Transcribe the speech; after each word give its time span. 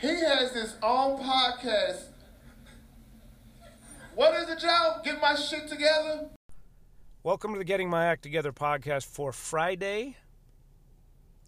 He 0.00 0.08
has 0.08 0.52
his 0.52 0.76
own 0.82 1.22
podcast. 1.22 2.04
What 4.14 4.34
is 4.40 4.48
it, 4.48 4.58
Joe? 4.58 4.96
Get 5.04 5.20
my 5.20 5.34
shit 5.34 5.68
together. 5.68 6.30
Welcome 7.22 7.52
to 7.52 7.58
the 7.58 7.66
Getting 7.66 7.90
My 7.90 8.06
Act 8.06 8.22
Together 8.22 8.50
podcast 8.50 9.04
for 9.04 9.30
Friday, 9.30 10.16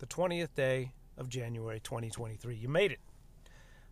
the 0.01 0.07
20th 0.07 0.55
day 0.55 0.93
of 1.17 1.31
January 1.31 1.81
2023. 1.81 2.55
You 2.55 2.69
made 2.69 2.93
it. 2.93 3.01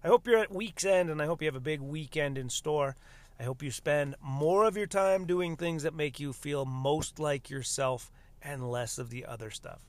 I 0.04 0.08
hope 0.08 0.26
you're 0.26 0.36
at 0.36 0.52
week's 0.52 0.84
end 0.84 1.08
and 1.08 1.22
I 1.22 1.24
hope 1.24 1.40
you 1.40 1.48
have 1.48 1.56
a 1.56 1.60
big 1.60 1.80
weekend 1.80 2.36
in 2.36 2.50
store. 2.50 2.96
I 3.38 3.44
hope 3.44 3.62
you 3.62 3.70
spend 3.70 4.14
more 4.20 4.64
of 4.64 4.76
your 4.76 4.86
time 4.86 5.24
doing 5.24 5.56
things 5.56 5.84
that 5.84 5.94
make 5.94 6.20
you 6.20 6.34
feel 6.34 6.66
most 6.66 7.18
like 7.18 7.48
yourself 7.48 8.12
and 8.42 8.70
less 8.70 8.98
of 8.98 9.08
the 9.08 9.24
other 9.24 9.48
stuff. 9.48 9.80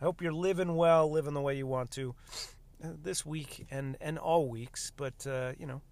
I 0.00 0.04
hope 0.04 0.22
you're 0.22 0.32
living 0.32 0.76
well, 0.76 1.10
living 1.10 1.34
the 1.34 1.40
way 1.40 1.56
you 1.56 1.66
want 1.66 1.90
to 1.92 2.14
this 2.82 3.24
week 3.24 3.66
and, 3.70 3.96
and 4.00 4.18
all 4.18 4.48
weeks. 4.48 4.92
But, 4.96 5.26
uh, 5.26 5.52
you 5.58 5.66
know, 5.66 5.82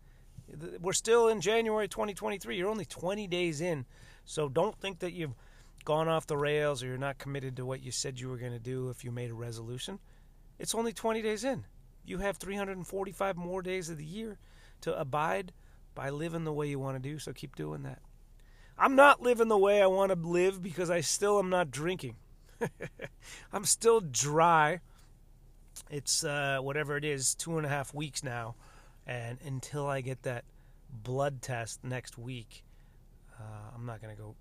we're 0.80 0.92
still 0.92 1.28
in 1.28 1.40
January 1.40 1.88
2023. 1.88 2.56
You're 2.56 2.68
only 2.68 2.84
20 2.84 3.26
days 3.26 3.60
in. 3.60 3.86
So 4.24 4.48
don't 4.48 4.78
think 4.78 5.00
that 5.00 5.12
you've 5.12 5.34
gone 5.84 6.08
off 6.08 6.26
the 6.26 6.36
rails 6.36 6.82
or 6.82 6.86
you're 6.86 6.98
not 6.98 7.18
committed 7.18 7.56
to 7.56 7.66
what 7.66 7.82
you 7.82 7.90
said 7.90 8.20
you 8.20 8.28
were 8.28 8.36
going 8.36 8.52
to 8.52 8.58
do 8.58 8.90
if 8.90 9.04
you 9.04 9.10
made 9.10 9.30
a 9.30 9.34
resolution. 9.34 9.98
It's 10.58 10.74
only 10.74 10.92
20 10.92 11.22
days 11.22 11.44
in. 11.44 11.64
You 12.04 12.18
have 12.18 12.36
345 12.36 13.36
more 13.36 13.62
days 13.62 13.88
of 13.88 13.98
the 13.98 14.04
year 14.04 14.38
to 14.82 14.98
abide 14.98 15.52
by 15.94 16.10
living 16.10 16.44
the 16.44 16.52
way 16.52 16.68
you 16.68 16.78
want 16.78 17.02
to 17.02 17.08
do, 17.08 17.18
so 17.18 17.32
keep 17.32 17.56
doing 17.56 17.82
that. 17.82 18.00
I'm 18.78 18.94
not 18.94 19.20
living 19.20 19.48
the 19.48 19.58
way 19.58 19.82
I 19.82 19.86
want 19.86 20.12
to 20.12 20.28
live 20.28 20.62
because 20.62 20.90
I 20.90 21.02
still 21.02 21.38
am 21.38 21.50
not 21.50 21.70
drinking. 21.70 22.16
I'm 23.52 23.64
still 23.64 24.00
dry. 24.00 24.80
It's 25.90 26.24
uh, 26.24 26.58
whatever 26.60 26.96
it 26.96 27.04
is, 27.04 27.34
two 27.34 27.56
and 27.56 27.66
a 27.66 27.68
half 27.68 27.94
weeks 27.94 28.22
now, 28.22 28.54
and 29.06 29.38
until 29.44 29.86
I 29.86 30.00
get 30.00 30.22
that 30.22 30.44
blood 31.02 31.42
test 31.42 31.82
next 31.84 32.18
week, 32.18 32.64
uh, 33.38 33.74
I'm 33.74 33.86
not 33.86 34.00
going 34.02 34.14
to 34.14 34.20
go 34.20 34.34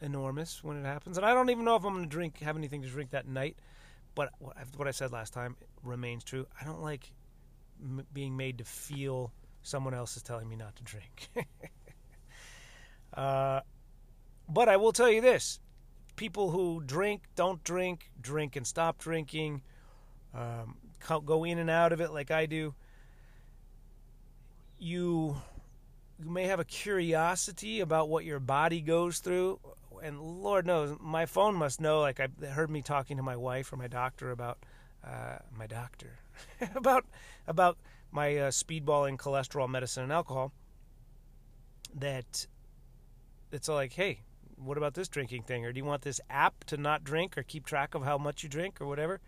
enormous 0.00 0.62
when 0.62 0.76
it 0.76 0.84
happens. 0.84 1.16
And 1.16 1.26
I 1.26 1.34
don't 1.34 1.50
even 1.50 1.64
know 1.64 1.76
if 1.76 1.84
I'm 1.84 1.94
going 1.94 2.04
to 2.04 2.10
drink, 2.10 2.40
have 2.40 2.56
anything 2.56 2.82
to 2.82 2.88
drink 2.88 3.10
that 3.10 3.26
night. 3.26 3.56
But 4.14 4.30
what 4.76 4.86
I 4.86 4.90
said 4.90 5.12
last 5.12 5.32
time 5.32 5.56
remains 5.82 6.24
true. 6.24 6.46
I 6.60 6.64
don't 6.64 6.82
like 6.82 7.10
m- 7.82 8.06
being 8.12 8.36
made 8.36 8.58
to 8.58 8.64
feel 8.64 9.32
someone 9.62 9.94
else 9.94 10.16
is 10.16 10.22
telling 10.22 10.48
me 10.48 10.56
not 10.56 10.76
to 10.76 10.82
drink. 10.82 11.30
uh, 13.14 13.60
but 14.48 14.68
I 14.68 14.76
will 14.76 14.92
tell 14.92 15.10
you 15.10 15.20
this 15.20 15.60
people 16.16 16.50
who 16.50 16.82
drink, 16.84 17.22
don't 17.36 17.64
drink, 17.64 18.10
drink 18.20 18.54
and 18.56 18.66
stop 18.66 18.98
drinking, 18.98 19.62
um, 20.34 20.76
go 21.24 21.44
in 21.44 21.58
and 21.58 21.70
out 21.70 21.92
of 21.92 22.00
it 22.00 22.12
like 22.12 22.30
I 22.30 22.46
do, 22.46 22.74
you 24.78 25.36
you 26.18 26.30
may 26.30 26.44
have 26.44 26.60
a 26.60 26.64
curiosity 26.64 27.80
about 27.80 28.08
what 28.08 28.24
your 28.24 28.38
body 28.38 28.80
goes 28.80 29.18
through 29.18 29.58
and 30.02 30.20
lord 30.20 30.66
knows 30.66 30.96
my 31.00 31.26
phone 31.26 31.54
must 31.54 31.80
know 31.80 32.00
like 32.00 32.20
i 32.20 32.28
heard 32.46 32.70
me 32.70 32.80
talking 32.80 33.16
to 33.16 33.22
my 33.22 33.36
wife 33.36 33.72
or 33.72 33.76
my 33.76 33.88
doctor 33.88 34.30
about 34.30 34.58
uh, 35.04 35.38
my 35.56 35.66
doctor 35.66 36.18
about 36.76 37.04
about 37.46 37.76
my 38.12 38.36
uh, 38.36 38.50
speedballing 38.50 39.16
cholesterol 39.16 39.68
medicine 39.68 40.04
and 40.04 40.12
alcohol 40.12 40.52
that 41.94 42.46
it's 43.50 43.68
like 43.68 43.92
hey 43.94 44.20
what 44.64 44.78
about 44.78 44.94
this 44.94 45.08
drinking 45.08 45.42
thing? 45.42 45.64
Or 45.64 45.72
do 45.72 45.78
you 45.78 45.84
want 45.84 46.02
this 46.02 46.20
app 46.30 46.64
to 46.64 46.76
not 46.76 47.04
drink 47.04 47.36
or 47.36 47.42
keep 47.42 47.66
track 47.66 47.94
of 47.94 48.04
how 48.04 48.18
much 48.18 48.42
you 48.42 48.48
drink 48.48 48.80
or 48.80 48.86
whatever 48.86 49.20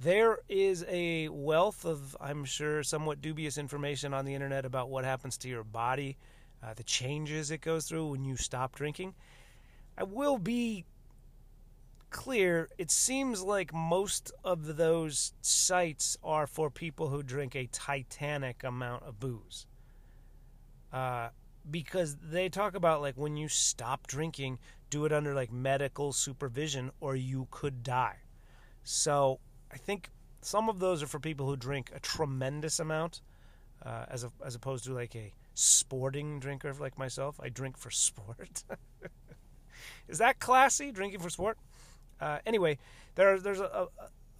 there 0.00 0.38
is 0.48 0.84
a 0.88 1.28
wealth 1.28 1.84
of 1.84 2.16
i'm 2.20 2.44
sure 2.44 2.82
somewhat 2.82 3.20
dubious 3.20 3.58
information 3.58 4.14
on 4.14 4.24
the 4.24 4.34
internet 4.34 4.64
about 4.64 4.88
what 4.88 5.04
happens 5.04 5.36
to 5.36 5.48
your 5.48 5.64
body 5.64 6.16
uh, 6.62 6.74
the 6.74 6.84
changes 6.84 7.50
it 7.50 7.60
goes 7.60 7.86
through 7.86 8.06
when 8.06 8.24
you 8.24 8.36
stop 8.36 8.74
drinking 8.74 9.14
i 9.96 10.02
will 10.02 10.38
be 10.38 10.84
clear, 12.10 12.68
it 12.78 12.90
seems 12.90 13.42
like 13.42 13.72
most 13.72 14.32
of 14.44 14.76
those 14.76 15.32
sites 15.40 16.16
are 16.22 16.46
for 16.46 16.70
people 16.70 17.08
who 17.08 17.22
drink 17.22 17.54
a 17.54 17.66
titanic 17.66 18.64
amount 18.64 19.02
of 19.04 19.20
booze. 19.20 19.66
Uh, 20.92 21.28
because 21.70 22.16
they 22.16 22.48
talk 22.48 22.74
about 22.74 23.02
like 23.02 23.16
when 23.16 23.36
you 23.36 23.48
stop 23.48 24.06
drinking, 24.06 24.58
do 24.90 25.04
it 25.04 25.12
under 25.12 25.34
like 25.34 25.52
medical 25.52 26.12
supervision 26.12 26.90
or 27.00 27.14
you 27.14 27.46
could 27.50 27.82
die. 27.82 28.16
So 28.84 29.40
I 29.72 29.76
think 29.76 30.10
some 30.40 30.68
of 30.68 30.78
those 30.78 31.02
are 31.02 31.06
for 31.06 31.20
people 31.20 31.46
who 31.46 31.56
drink 31.56 31.90
a 31.94 32.00
tremendous 32.00 32.78
amount, 32.80 33.20
uh, 33.84 34.06
as 34.08 34.24
a, 34.24 34.32
as 34.44 34.54
opposed 34.54 34.84
to 34.84 34.94
like 34.94 35.14
a 35.14 35.32
sporting 35.54 36.40
drinker 36.40 36.72
like 36.74 36.98
myself. 36.98 37.38
I 37.42 37.48
drink 37.48 37.76
for 37.76 37.90
sport. 37.90 38.64
Is 40.08 40.18
that 40.18 40.38
classy? 40.38 40.90
Drinking 40.90 41.20
for 41.20 41.30
sport? 41.30 41.58
Uh, 42.20 42.38
anyway, 42.46 42.78
there, 43.14 43.38
there's 43.38 43.60
a, 43.60 43.88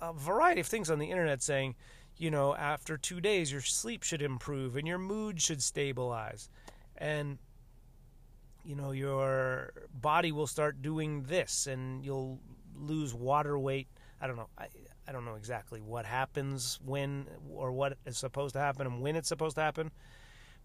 a, 0.01 0.09
a 0.09 0.13
variety 0.13 0.61
of 0.61 0.67
things 0.67 0.91
on 0.91 0.99
the 0.99 1.11
internet 1.11 1.43
saying, 1.43 1.75
you 2.17 2.31
know, 2.31 2.55
after 2.55 2.97
two 2.97 3.21
days, 3.21 3.53
your 3.53 3.61
sleep 3.61 4.03
should 4.03 4.23
improve 4.23 4.77
and 4.77 4.87
your 4.87 4.99
mood 4.99 5.41
should 5.41 5.63
stabilize. 5.63 6.49
And, 6.97 7.39
you 8.65 8.75
know, 8.75 8.91
your 8.91 9.73
body 9.93 10.33
will 10.33 10.49
start 10.49 10.83
doing 10.83 11.23
this 11.23 11.67
and 11.67 12.05
you'll 12.05 12.41
lose 12.77 13.15
water 13.15 13.59
weight. 13.59 13.89
I 14.21 14.27
don't 14.27 14.37
know. 14.37 14.49
I, 14.59 14.67
I 15.09 15.13
don't 15.13 15.25
know 15.25 15.37
exactly 15.37 15.81
what 15.81 16.05
happens 16.05 16.79
when 16.85 17.27
or 17.51 17.73
what 17.73 17.97
is 18.05 18.19
supposed 18.19 18.53
to 18.53 18.59
happen 18.59 18.87
and 18.87 19.01
when 19.01 19.17
it's 19.17 19.29
supposed 19.29 19.57
to 19.57 19.63
happen. 19.63 19.91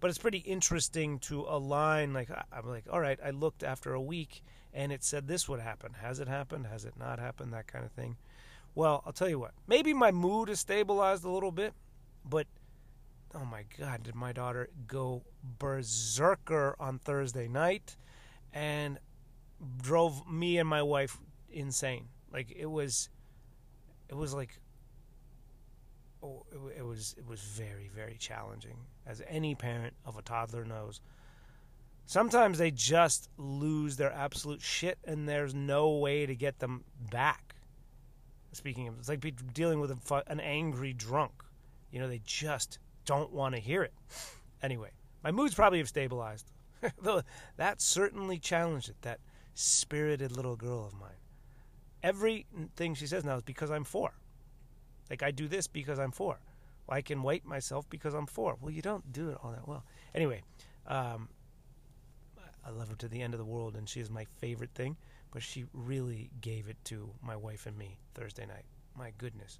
But 0.02 0.09
it's 0.09 0.18
pretty 0.18 0.40
interesting 0.40 1.20
to 1.20 1.46
align. 1.48 2.12
Like, 2.12 2.30
I'm 2.52 2.68
like, 2.68 2.84
all 2.92 3.00
right, 3.00 3.18
I 3.24 3.30
looked 3.30 3.64
after 3.64 3.94
a 3.94 4.02
week 4.02 4.44
and 4.74 4.92
it 4.92 5.04
said 5.04 5.28
this 5.28 5.48
would 5.48 5.62
happen. 5.62 5.94
Has 6.02 6.20
it 6.20 6.28
happened? 6.28 6.68
Has 6.68 6.84
it 6.84 6.96
not 6.98 7.20
happened? 7.20 7.54
That 7.54 7.68
kind 7.68 7.86
of 7.86 7.92
thing. 7.92 8.18
Well, 8.76 9.02
I'll 9.06 9.14
tell 9.14 9.30
you 9.30 9.40
what. 9.40 9.52
Maybe 9.66 9.94
my 9.94 10.12
mood 10.12 10.50
has 10.50 10.60
stabilized 10.60 11.24
a 11.24 11.30
little 11.30 11.52
bit, 11.52 11.74
but 12.25 12.48
oh 13.34 13.46
my 13.46 13.64
God, 13.80 14.04
did 14.04 14.16
my 14.16 14.34
daughter 14.34 14.70
go 14.88 15.24
berserker 15.58 16.75
on 16.80 17.00
Thursday 17.00 17.48
night 17.48 17.96
and 18.52 19.00
drove 19.81 20.28
me 20.30 20.58
and 20.58 20.68
my 20.68 20.81
wife 20.81 21.18
insane. 21.50 22.10
Like 22.31 22.52
it 22.56 22.66
was, 22.66 23.10
it 24.13 24.19
was 24.19 24.34
like, 24.34 24.59
oh, 26.22 26.46
it, 26.51 26.79
it 26.79 26.85
was 26.85 27.16
it 27.18 27.28
was 27.28 27.41
very 27.41 27.90
very 27.94 28.16
challenging, 28.19 28.78
as 29.07 29.24
any 29.28 29.56
parent 29.56 29.96
of 30.06 30.18
a 30.18 30.22
toddler 30.22 30.66
knows. 30.66 31.01
Sometimes 32.06 32.57
they 32.57 32.69
just 32.69 33.29
lose 33.38 33.96
their 33.96 34.12
absolute 34.12 34.62
shit 34.62 35.00
and 35.06 35.28
there's 35.28 35.56
no 35.56 35.90
way 35.97 36.25
to 36.25 36.35
get 36.35 36.59
them 36.59 36.84
back. 37.09 37.56
Speaking 38.51 38.88
of, 38.88 39.00
it's 39.00 39.09
like 39.09 39.25
dealing 39.53 39.79
with 39.79 39.90
a, 40.12 40.24
an 40.28 40.40
angry 40.40 40.94
drunk. 40.94 41.31
You 41.91 42.00
know, 42.00 42.07
they 42.07 42.22
just 42.25 42.78
don't 43.06 43.31
want 43.31 43.56
to 43.56 43.62
hear 43.62 43.84
it. 43.84 43.94
Anyway, 44.62 44.91
my 45.24 45.31
moods 45.31 45.56
probably 45.56 45.80
have 45.80 45.88
stabilized. 45.88 46.51
Though 47.01 47.24
that 47.57 47.81
certainly 47.81 48.38
challenged 48.38 48.90
it, 48.90 48.97
that 49.01 49.22
spirited 49.56 50.31
little 50.34 50.56
girl 50.56 50.85
of 50.85 50.94
mine. 50.94 51.22
Everything 52.03 52.96
she 52.96 53.08
says 53.08 53.24
now 53.24 53.38
is 53.38 53.44
because 53.44 53.72
I'm 53.72 53.86
four. 53.86 54.14
Like, 55.09 55.24
I 55.24 55.31
do 55.31 55.47
this 55.47 55.68
because 55.68 56.00
I'm 56.00 56.12
four. 56.12 56.40
Well, 56.88 56.97
I 56.97 57.02
can 57.02 57.24
weight 57.24 57.46
myself 57.46 57.90
because 57.90 58.14
I'm 58.14 58.28
four. 58.28 58.58
Well, 58.59 58.72
you 58.72 58.81
don't 58.81 59.12
do 59.12 59.30
it 59.30 59.38
all 59.41 59.52
that 59.52 59.68
well. 59.68 59.86
Anyway, 60.13 60.42
um, 60.88 61.30
I 62.66 62.72
love 62.72 62.90
her 62.90 62.96
to 62.96 63.08
the 63.08 63.22
end 63.22 63.34
of 63.34 63.38
the 63.38 63.46
world, 63.46 63.75
and 63.75 63.88
she 63.88 64.00
is 64.00 64.09
my 64.09 64.25
favorite 64.38 64.72
thing. 64.75 64.97
But 65.31 65.42
she 65.42 65.66
really 65.74 66.30
gave 66.42 66.68
it 66.68 66.78
to 66.86 67.09
my 67.22 67.36
wife 67.36 67.66
and 67.66 67.78
me 67.78 67.97
Thursday 68.13 68.46
night. 68.46 68.66
My 68.96 69.12
goodness. 69.18 69.59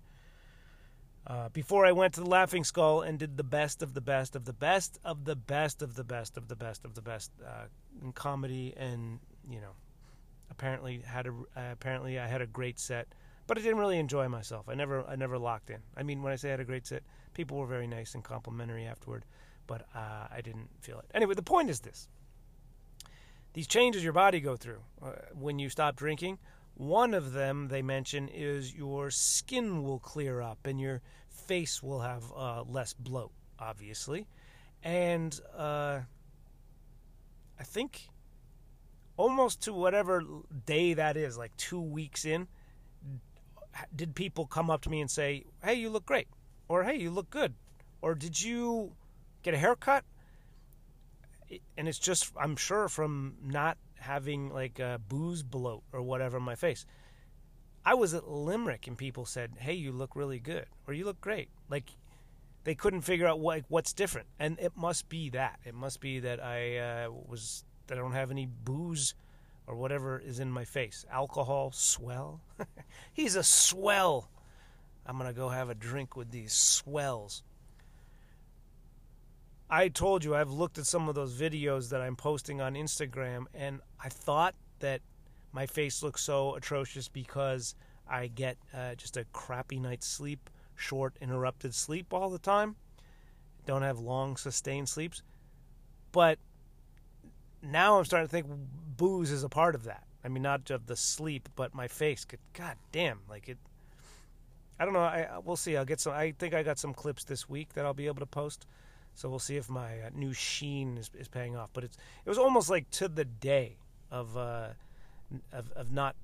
Uh, 1.26 1.50
before 1.50 1.86
I 1.86 1.94
went 1.94 2.14
to 2.16 2.20
the 2.20 2.30
Laughing 2.30 2.64
Skull 2.66 3.02
and 3.02 3.18
did 3.18 3.38
the 3.38 3.44
best 3.44 3.82
of 3.82 3.94
the 3.94 4.02
best 4.02 4.35
of 4.35 4.44
the 4.44 4.53
best 4.53 5.00
of 5.06 5.23
the 5.23 5.35
best 5.35 5.82
of 5.82 5.96
the 5.96 6.03
best 6.03 6.38
of 6.38 6.50
the 6.50 6.56
best 6.56 6.84
of 6.84 6.94
the 6.96 7.02
best 7.02 7.32
uh, 7.46 7.66
in 8.02 8.12
comedy, 8.12 8.73
and 8.76 9.20
you 9.50 9.62
know, 9.62 9.72
apparently 10.53 11.02
had 11.05 11.28
a 11.28 11.32
uh, 11.32 11.72
apparently 11.72 12.20
I 12.20 12.28
had 12.28 12.41
a 12.41 12.47
great 12.47 12.79
set, 12.79 13.08
but 13.47 13.58
I 13.58 13.61
didn't 13.61 13.79
really 13.79 14.00
enjoy 14.00 14.28
myself. 14.29 14.70
I 14.70 14.76
never 14.76 15.05
I 15.05 15.16
never 15.16 15.38
locked 15.38 15.70
in. 15.70 15.79
I 15.97 16.03
mean, 16.03 16.22
when 16.22 16.32
I 16.32 16.35
say 16.35 16.50
I 16.50 16.52
had 16.52 16.59
a 16.59 16.66
great 16.66 16.88
set, 16.88 17.03
people 17.34 17.58
were 17.58 17.67
very 17.67 17.88
nice 17.88 18.16
and 18.16 18.23
complimentary 18.23 18.85
afterward, 18.85 19.26
but 19.67 19.82
uh, 19.96 20.28
I 20.32 20.41
didn't 20.41 20.70
feel 20.79 21.00
it. 21.00 21.05
Anyway, 21.14 21.34
the 21.34 21.41
point 21.41 21.70
is 21.70 21.79
this 21.79 22.08
these 23.53 23.67
changes 23.67 24.03
your 24.03 24.14
body 24.14 24.40
go 24.40 24.55
through 24.55 24.82
uh, 25.02 25.11
when 25.34 25.59
you 25.59 25.70
stop 25.70 25.96
drinking. 25.96 26.40
One 26.76 27.14
of 27.14 27.34
them 27.34 27.67
they 27.67 27.82
mention 27.82 28.28
is 28.28 28.73
your 28.73 29.11
skin 29.11 29.84
will 29.84 30.00
clear 30.00 30.41
up 30.41 30.66
and 30.66 30.79
your 30.79 31.02
face 31.29 31.84
will 31.84 32.02
have 32.02 32.23
uh, 32.35 32.64
less 32.64 32.94
bloat, 32.94 33.32
obviously. 33.59 34.28
And 34.84 35.40
uh, 35.55 36.00
I 37.59 37.64
think 37.64 38.09
almost 39.18 39.62
to 39.64 39.74
whatever 39.74 40.24
day 40.66 40.94
that 40.94 41.18
is, 41.18 41.38
like 41.38 41.56
two 41.58 41.82
weeks 41.82 42.26
in, 42.26 42.48
did 43.96 44.16
people 44.16 44.46
come 44.46 44.70
up 44.70 44.82
to 44.82 44.90
me 44.90 45.02
and 45.02 45.10
say, 45.10 45.46
Hey, 45.64 45.76
you 45.76 45.90
look 45.90 46.06
great? 46.06 46.28
Or 46.68 46.84
Hey, 46.84 46.96
you 46.98 47.12
look 47.12 47.30
good? 47.30 47.54
or 48.04 48.14
did 48.14 48.40
you 48.40 48.92
get 49.44 49.54
a 49.54 49.58
haircut? 49.58 50.04
And 51.78 51.88
it's 51.88 51.98
just, 51.98 52.34
I'm 52.38 52.58
sure, 52.58 52.90
from 52.90 53.36
not 53.42 53.78
having 53.96 54.50
like 54.50 54.80
a 54.80 55.00
booze 55.08 55.42
bloat 55.42 55.84
or 55.94 56.02
whatever 56.02 56.36
on 56.36 56.44
my 56.44 56.56
face. 56.56 56.86
I 57.86 57.94
was 57.94 58.14
at 58.14 58.28
Limerick 58.28 58.88
and 58.88 58.98
people 58.98 59.26
said, 59.26 59.52
"Hey, 59.60 59.74
you 59.74 59.92
look 59.92 60.16
really 60.16 60.40
good," 60.40 60.66
or 60.88 60.94
"You 60.94 61.06
look 61.06 61.22
great." 61.22 61.50
Like 61.70 61.92
they 62.66 62.76
couldn't 62.76 63.02
figure 63.02 63.28
out 63.28 63.40
what 63.40 63.64
what's 63.70 63.94
different, 63.94 64.28
and 64.40 64.60
it 64.60 64.76
must 64.76 65.08
be 65.10 65.30
that. 65.30 65.60
It 65.66 65.76
must 65.76 66.00
be 66.00 66.20
that 66.20 66.44
I 66.44 66.78
uh, 66.78 67.12
was 67.12 67.64
that 67.88 67.97
I 67.97 68.02
don't 68.02 68.14
have 68.14 68.32
any 68.32 68.46
booze 68.46 69.16
or 69.68 69.76
whatever 69.76 70.20
is 70.20 70.40
in 70.40 70.52
my 70.52 70.66
face. 70.66 71.06
Alcohol, 71.12 71.72
swell. 71.72 72.41
He's 73.14 73.35
a 73.35 73.44
swell. 73.44 74.30
I'm 75.06 75.18
gonna 75.18 75.34
go 75.34 75.50
have 75.50 75.70
a 75.70 75.76
drink 75.76 76.16
with 76.16 76.32
these 76.32 76.53
swells. 76.53 77.44
I 79.70 79.88
told 79.88 80.24
you 80.24 80.35
I've 80.35 80.52
looked 80.52 80.78
at 80.78 80.85
some 80.85 81.09
of 81.09 81.16
those 81.16 81.40
videos 81.40 81.90
that 81.90 82.02
I'm 82.02 82.16
posting 82.16 82.62
on 82.62 82.76
Instagram, 82.76 83.46
and 83.53 83.82
I 84.00 84.09
thought 84.09 84.56
that 84.79 85.02
my 85.52 85.66
face 85.66 86.03
looks 86.03 86.22
so 86.22 86.56
atrocious 86.56 87.08
because 87.08 87.76
I 88.08 88.28
get 88.28 88.58
uh, 88.74 88.96
just 88.96 89.18
a 89.18 89.26
crappy 89.34 89.79
night's 89.79 90.08
sleep, 90.08 90.50
short, 90.76 91.16
interrupted 91.22 91.74
sleep 91.74 92.14
all 92.14 92.29
the 92.29 92.40
time. 92.40 92.76
Don't 93.66 93.82
have 93.82 94.00
long, 94.00 94.36
sustained 94.36 94.90
sleeps. 94.90 95.24
But 96.12 96.38
now 97.64 97.98
I'm 97.98 98.06
starting 98.06 98.28
to 98.28 98.32
think 98.32 98.48
booze 98.98 99.32
is 99.32 99.44
a 99.44 99.50
part 99.50 99.76
of 99.76 99.86
that. 99.86 100.04
I 100.24 100.28
mean, 100.28 100.44
not 100.44 100.66
just 100.66 100.88
the 100.88 100.96
sleep, 100.96 101.50
but 101.56 101.74
my 101.74 101.88
face. 101.88 102.26
God 102.54 102.76
damn, 102.92 103.20
like 103.30 103.50
it. 103.50 103.58
I 104.80 104.86
don't 104.86 104.94
know. 104.94 105.02
I 105.02 105.40
we'll 105.44 105.56
see. 105.56 105.78
I'll 105.78 105.86
get 105.86 106.00
some. 106.00 106.14
I 106.14 106.34
think 106.38 106.54
I 106.54 106.64
got 106.64 106.80
some 106.80 106.94
clips 106.94 107.24
this 107.24 107.50
week 107.50 107.74
that 107.74 107.86
I'll 107.86 107.94
be 107.94 108.08
able 108.08 108.20
to 108.20 108.26
post. 108.26 108.66
So 109.16 109.30
we'll 109.30 109.40
see 109.40 109.58
if 109.58 109.70
my 109.70 110.02
uh, 110.02 110.10
new 110.14 110.34
sheen 110.34 110.98
is, 110.98 111.12
is 111.18 111.28
paying 111.28 111.56
off. 111.56 111.70
But 111.74 111.84
it's 111.84 111.98
it 112.26 112.30
was 112.30 112.38
almost 112.38 112.70
like 112.70 112.90
to 112.92 113.08
the 113.08 113.26
day 113.26 113.78
of 114.12 114.36
uh, 114.38 114.70
of, 115.52 115.72
of 115.72 115.92
not 115.92 116.16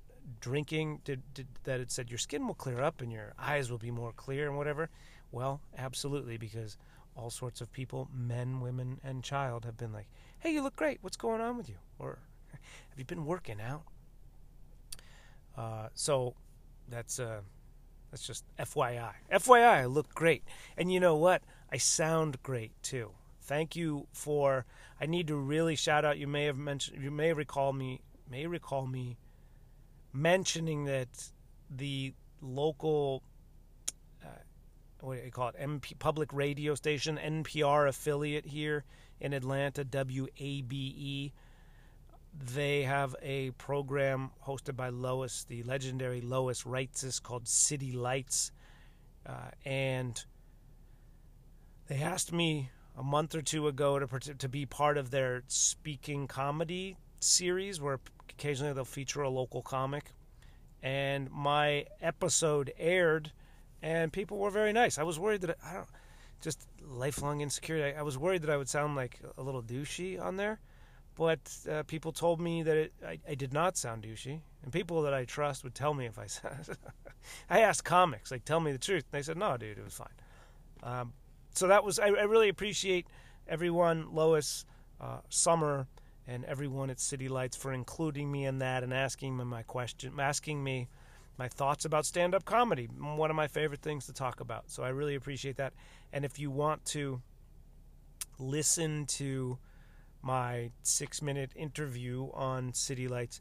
drinking 0.41 1.01
did, 1.03 1.21
did, 1.33 1.47
that 1.63 1.79
it 1.79 1.91
said 1.91 2.09
your 2.09 2.17
skin 2.17 2.47
will 2.47 2.55
clear 2.55 2.81
up 2.81 3.01
and 3.01 3.11
your 3.11 3.33
eyes 3.39 3.71
will 3.71 3.77
be 3.77 3.91
more 3.91 4.11
clear 4.13 4.47
and 4.47 4.57
whatever. 4.57 4.89
Well, 5.31 5.61
absolutely, 5.77 6.37
because 6.37 6.77
all 7.15 7.29
sorts 7.29 7.61
of 7.61 7.71
people, 7.71 8.09
men, 8.13 8.61
women, 8.61 8.99
and 9.03 9.23
child, 9.23 9.65
have 9.65 9.77
been 9.77 9.93
like, 9.93 10.07
"Hey, 10.39 10.51
you 10.51 10.61
look 10.61 10.75
great. 10.75 10.99
What's 11.01 11.17
going 11.17 11.41
on 11.41 11.57
with 11.57 11.69
you?" 11.69 11.77
Or, 11.97 12.19
"Have 12.51 12.97
you 12.97 13.05
been 13.05 13.25
working 13.25 13.59
out?" 13.61 13.83
Uh, 15.57 15.89
so 15.93 16.35
that's 16.87 17.19
uh, 17.19 17.41
that's 18.11 18.25
just 18.25 18.45
FYI. 18.57 19.13
FYI, 19.31 19.67
I 19.67 19.85
look 19.85 20.13
great. 20.13 20.43
And 20.77 20.91
you 20.91 20.99
know 20.99 21.15
what? 21.15 21.43
I 21.71 21.77
sound 21.77 22.41
great 22.43 22.71
too. 22.81 23.11
Thank 23.41 23.75
you 23.75 24.07
for 24.13 24.65
I 25.01 25.05
need 25.05 25.27
to 25.27 25.35
really 25.35 25.75
shout 25.75 26.05
out 26.05 26.17
you 26.17 26.27
may 26.27 26.45
have 26.45 26.57
mentioned 26.57 27.01
you 27.03 27.11
may 27.11 27.33
recall 27.33 27.73
me 27.73 28.01
may 28.29 28.45
recall 28.45 28.85
me 28.85 29.17
mentioning 30.13 30.85
that 30.85 31.31
the 31.69 32.13
local 32.41 33.23
uh, 34.23 34.27
what 35.01 35.17
do 35.17 35.25
you 35.25 35.31
call 35.31 35.49
it 35.49 35.55
MP 35.59 35.97
public 35.97 36.31
radio 36.31 36.75
station 36.75 37.17
NPR 37.17 37.87
affiliate 37.87 38.45
here 38.45 38.83
in 39.19 39.33
Atlanta 39.33 39.83
WABE 39.83 41.31
they 42.33 42.83
have 42.83 43.15
a 43.21 43.51
program 43.51 44.31
hosted 44.45 44.75
by 44.75 44.89
Lois, 44.89 45.45
the 45.45 45.63
legendary 45.63 46.21
Lois 46.21 46.63
Reitzes, 46.63 47.21
called 47.21 47.47
City 47.47 47.91
Lights. 47.91 48.51
Uh, 49.25 49.51
and 49.65 50.23
they 51.87 51.97
asked 51.97 52.31
me 52.31 52.69
a 52.97 53.03
month 53.03 53.35
or 53.35 53.41
two 53.41 53.67
ago 53.67 53.99
to, 53.99 54.33
to 54.35 54.49
be 54.49 54.65
part 54.65 54.97
of 54.97 55.11
their 55.11 55.43
speaking 55.47 56.27
comedy 56.27 56.97
series 57.19 57.81
where 57.81 57.99
occasionally 58.29 58.73
they'll 58.73 58.85
feature 58.85 59.21
a 59.21 59.29
local 59.29 59.61
comic. 59.61 60.11
And 60.81 61.29
my 61.29 61.85
episode 62.01 62.71
aired, 62.77 63.33
and 63.81 64.13
people 64.13 64.37
were 64.37 64.51
very 64.51 64.71
nice. 64.71 64.97
I 64.97 65.03
was 65.03 65.19
worried 65.19 65.41
that 65.41 65.57
I 65.65 65.73
don't 65.73 65.89
just 66.41 66.67
lifelong 66.85 67.41
insecurity. 67.41 67.95
I, 67.95 67.99
I 67.99 68.03
was 68.03 68.17
worried 68.17 68.41
that 68.43 68.49
I 68.49 68.57
would 68.57 68.69
sound 68.69 68.95
like 68.95 69.19
a 69.37 69.41
little 69.41 69.63
douchey 69.63 70.19
on 70.19 70.37
there 70.37 70.59
but 71.19 71.53
uh, 71.69 71.83
people 71.83 72.13
told 72.13 72.39
me 72.39 72.63
that 72.63 72.77
it, 72.77 72.93
I, 73.05 73.19
I, 73.27 73.35
did 73.35 73.51
not 73.51 73.75
sound 73.75 74.03
douchey, 74.03 74.39
and 74.63 74.71
people 74.71 75.01
that 75.01 75.13
I 75.13 75.25
trust 75.25 75.65
would 75.65 75.75
tell 75.75 75.93
me 75.93 76.05
if 76.05 76.17
I 76.17 76.27
said. 76.27 76.77
I 77.49 77.59
asked 77.59 77.83
comics, 77.83 78.31
like, 78.31 78.45
tell 78.45 78.61
me 78.61 78.71
the 78.71 78.77
truth. 78.77 79.03
And 79.11 79.19
they 79.19 79.21
said, 79.21 79.35
no, 79.35 79.57
dude, 79.57 79.77
it 79.77 79.83
was 79.83 79.95
fine. 79.95 80.07
Um, 80.81 81.11
so 81.53 81.67
that 81.67 81.83
was 81.83 81.99
I, 81.99 82.05
I, 82.05 82.23
really 82.23 82.47
appreciate 82.47 83.05
everyone, 83.49 84.13
Lois, 84.13 84.63
uh, 85.01 85.17
Summer, 85.27 85.87
and 86.25 86.45
everyone 86.45 86.89
at 86.89 87.01
City 87.01 87.27
Lights 87.27 87.57
for 87.57 87.73
including 87.73 88.31
me 88.31 88.45
in 88.45 88.59
that 88.59 88.81
and 88.81 88.93
asking 88.93 89.35
me 89.35 89.43
my 89.43 89.63
question, 89.63 90.13
asking 90.21 90.63
me 90.63 90.87
my 91.39 91.47
thoughts 91.47 91.85
about 91.85 92.05
stand-up 92.05 92.45
comedy. 92.45 92.85
One 92.85 93.31
of 93.31 93.35
my 93.35 93.47
favorite 93.47 93.81
things 93.81 94.05
to 94.05 94.13
talk 94.13 94.41
about. 94.41 94.69
So 94.69 94.83
I 94.83 94.89
really 94.89 95.15
appreciate 95.15 95.57
that. 95.57 95.73
And 96.13 96.23
if 96.23 96.37
you 96.37 96.51
want 96.51 96.85
to 96.87 97.21
listen 98.37 99.05
to 99.05 99.57
my 100.21 100.71
six 100.83 101.21
minute 101.21 101.51
interview 101.55 102.29
on 102.33 102.73
City 102.73 103.07
Lights. 103.07 103.39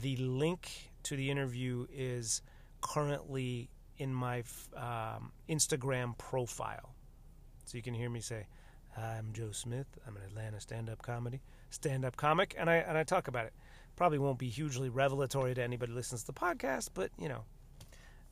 The 0.00 0.16
link 0.16 0.90
to 1.04 1.16
the 1.16 1.30
interview 1.30 1.86
is 1.92 2.42
currently 2.80 3.68
in 3.98 4.14
my 4.14 4.42
um, 4.76 5.32
Instagram 5.48 6.16
profile. 6.18 6.94
So 7.66 7.76
you 7.76 7.82
can 7.82 7.94
hear 7.94 8.10
me 8.10 8.20
say, 8.20 8.46
I'm 8.96 9.32
Joe 9.32 9.52
Smith. 9.52 9.86
I'm 10.06 10.16
an 10.16 10.22
Atlanta 10.22 10.60
stand-up 10.60 11.02
comedy, 11.02 11.40
stand-up 11.70 12.16
comic, 12.16 12.54
and 12.58 12.68
I 12.68 12.76
and 12.76 12.98
I 12.98 13.04
talk 13.04 13.28
about 13.28 13.46
it. 13.46 13.52
Probably 14.00 14.18
won't 14.18 14.38
be 14.38 14.48
hugely 14.48 14.88
revelatory 14.88 15.54
to 15.54 15.62
anybody 15.62 15.92
who 15.92 15.96
listens 15.96 16.22
to 16.22 16.28
the 16.28 16.32
podcast, 16.32 16.88
but 16.94 17.10
you 17.18 17.28
know, 17.28 17.44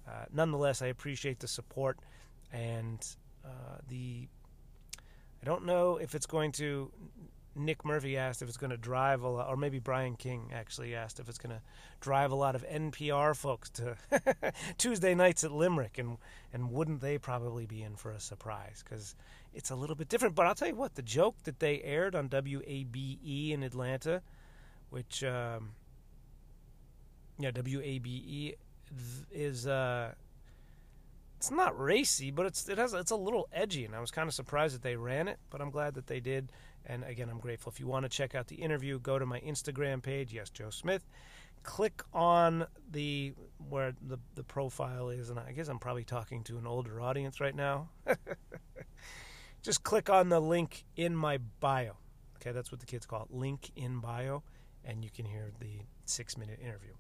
uh, 0.09 0.25
nonetheless, 0.33 0.81
I 0.81 0.87
appreciate 0.87 1.41
the 1.41 1.47
support 1.47 1.99
and 2.51 3.07
uh, 3.45 3.77
the. 3.87 4.29
I 5.43 5.45
don't 5.45 5.67
know 5.67 5.99
if 5.99 6.15
it's 6.15 6.25
going 6.25 6.53
to 6.53 6.91
Nick 7.55 7.85
Murphy 7.85 8.17
asked 8.17 8.41
if 8.41 8.49
it's 8.49 8.57
going 8.57 8.71
to 8.71 8.79
drive 8.79 9.21
a 9.21 9.29
lot, 9.29 9.47
or 9.47 9.59
maybe 9.59 9.79
Brian 9.79 10.17
King 10.17 10.51
actually 10.55 10.95
asked 10.95 11.21
if 11.21 11.29
it's 11.29 11.37
going 11.37 11.55
to 11.55 11.61
drive 12.01 12.33
a 12.33 12.35
lot 12.35 12.55
of 12.55 12.67
NPR 12.67 13.37
folks 13.37 13.69
to 13.69 13.95
Tuesday 14.79 15.15
nights 15.15 15.45
at 15.45 15.53
Limerick, 15.53 15.99
and 15.99 16.17
and 16.51 16.71
wouldn't 16.71 17.03
they 17.03 17.19
probably 17.19 17.67
be 17.67 17.83
in 17.83 17.95
for 17.95 18.13
a 18.13 18.21
surprise 18.21 18.83
because 18.83 19.15
it's 19.53 19.69
a 19.69 19.77
little 19.77 19.97
bit 19.97 20.09
different. 20.09 20.35
But 20.35 20.47
I'll 20.47 20.55
tell 20.55 20.69
you 20.69 20.77
what, 20.77 20.95
the 20.95 21.03
joke 21.03 21.43
that 21.45 21.61
they 21.61 21.83
aired 21.83 22.15
on 22.15 22.31
WABE 22.31 23.53
in 23.53 23.63
Atlanta, 23.63 24.23
which 24.91 25.23
um, 25.25 25.73
yeah, 27.39 27.51
WABE 27.51 28.55
is. 29.31 29.67
Uh, 29.67 30.13
it's 31.37 31.53
not 31.53 31.79
racy, 31.79 32.33
but 32.33 32.47
it's 32.47 32.69
it 32.69 32.79
has 32.79 32.93
it's 32.95 33.13
a 33.13 33.17
little 33.17 33.49
edgy, 33.53 33.85
and 33.85 33.95
I 33.95 34.01
was 34.01 34.11
kind 34.11 34.27
of 34.29 34.35
surprised 34.35 34.75
that 34.75 34.83
they 34.83 34.97
ran 34.97 35.29
it, 35.29 35.39
but 35.51 35.61
I'm 35.61 35.71
glad 35.71 35.95
that 35.95 36.09
they 36.09 36.19
did. 36.19 36.51
And 36.85 37.05
again, 37.05 37.29
I'm 37.31 37.39
grateful. 37.39 37.71
If 37.71 37.79
you 37.79 37.87
want 37.87 38.05
to 38.05 38.09
check 38.09 38.35
out 38.35 38.49
the 38.49 38.57
interview, 38.57 38.99
go 38.99 39.19
to 39.19 39.27
my 39.27 39.41
Instagram 39.41 40.03
page, 40.03 40.33
yes, 40.33 40.51
Joe 40.51 40.71
Smith. 40.71 41.07
Click 41.63 42.03
on 42.13 42.67
the 42.91 43.35
where 43.69 43.93
the 44.03 44.19
the 44.35 44.43
profile 44.43 45.11
is, 45.11 45.31
and 45.31 45.39
I 45.39 45.53
guess 45.53 45.69
I'm 45.69 45.79
probably 45.79 46.05
talking 46.05 46.43
to 46.45 46.59
an 46.59 46.67
older 46.67 47.01
audience 47.01 47.41
right 47.41 47.55
now. 47.55 47.89
Just 49.63 49.85
click 49.85 50.11
on 50.11 50.29
the 50.31 50.41
link 50.41 50.85
in 50.97 51.15
my 51.15 51.39
bio. 51.61 51.97
Okay, 52.37 52.53
that's 52.53 52.73
what 52.73 52.81
the 52.81 52.87
kids 52.87 53.07
call 53.07 53.23
it, 53.23 53.35
link 53.35 53.71
in 53.77 54.01
bio, 54.01 54.43
and 54.85 55.05
you 55.05 55.11
can 55.11 55.25
hear 55.25 55.51
the 55.61 55.81
six 56.05 56.37
minute 56.37 56.59
interview. 56.63 56.93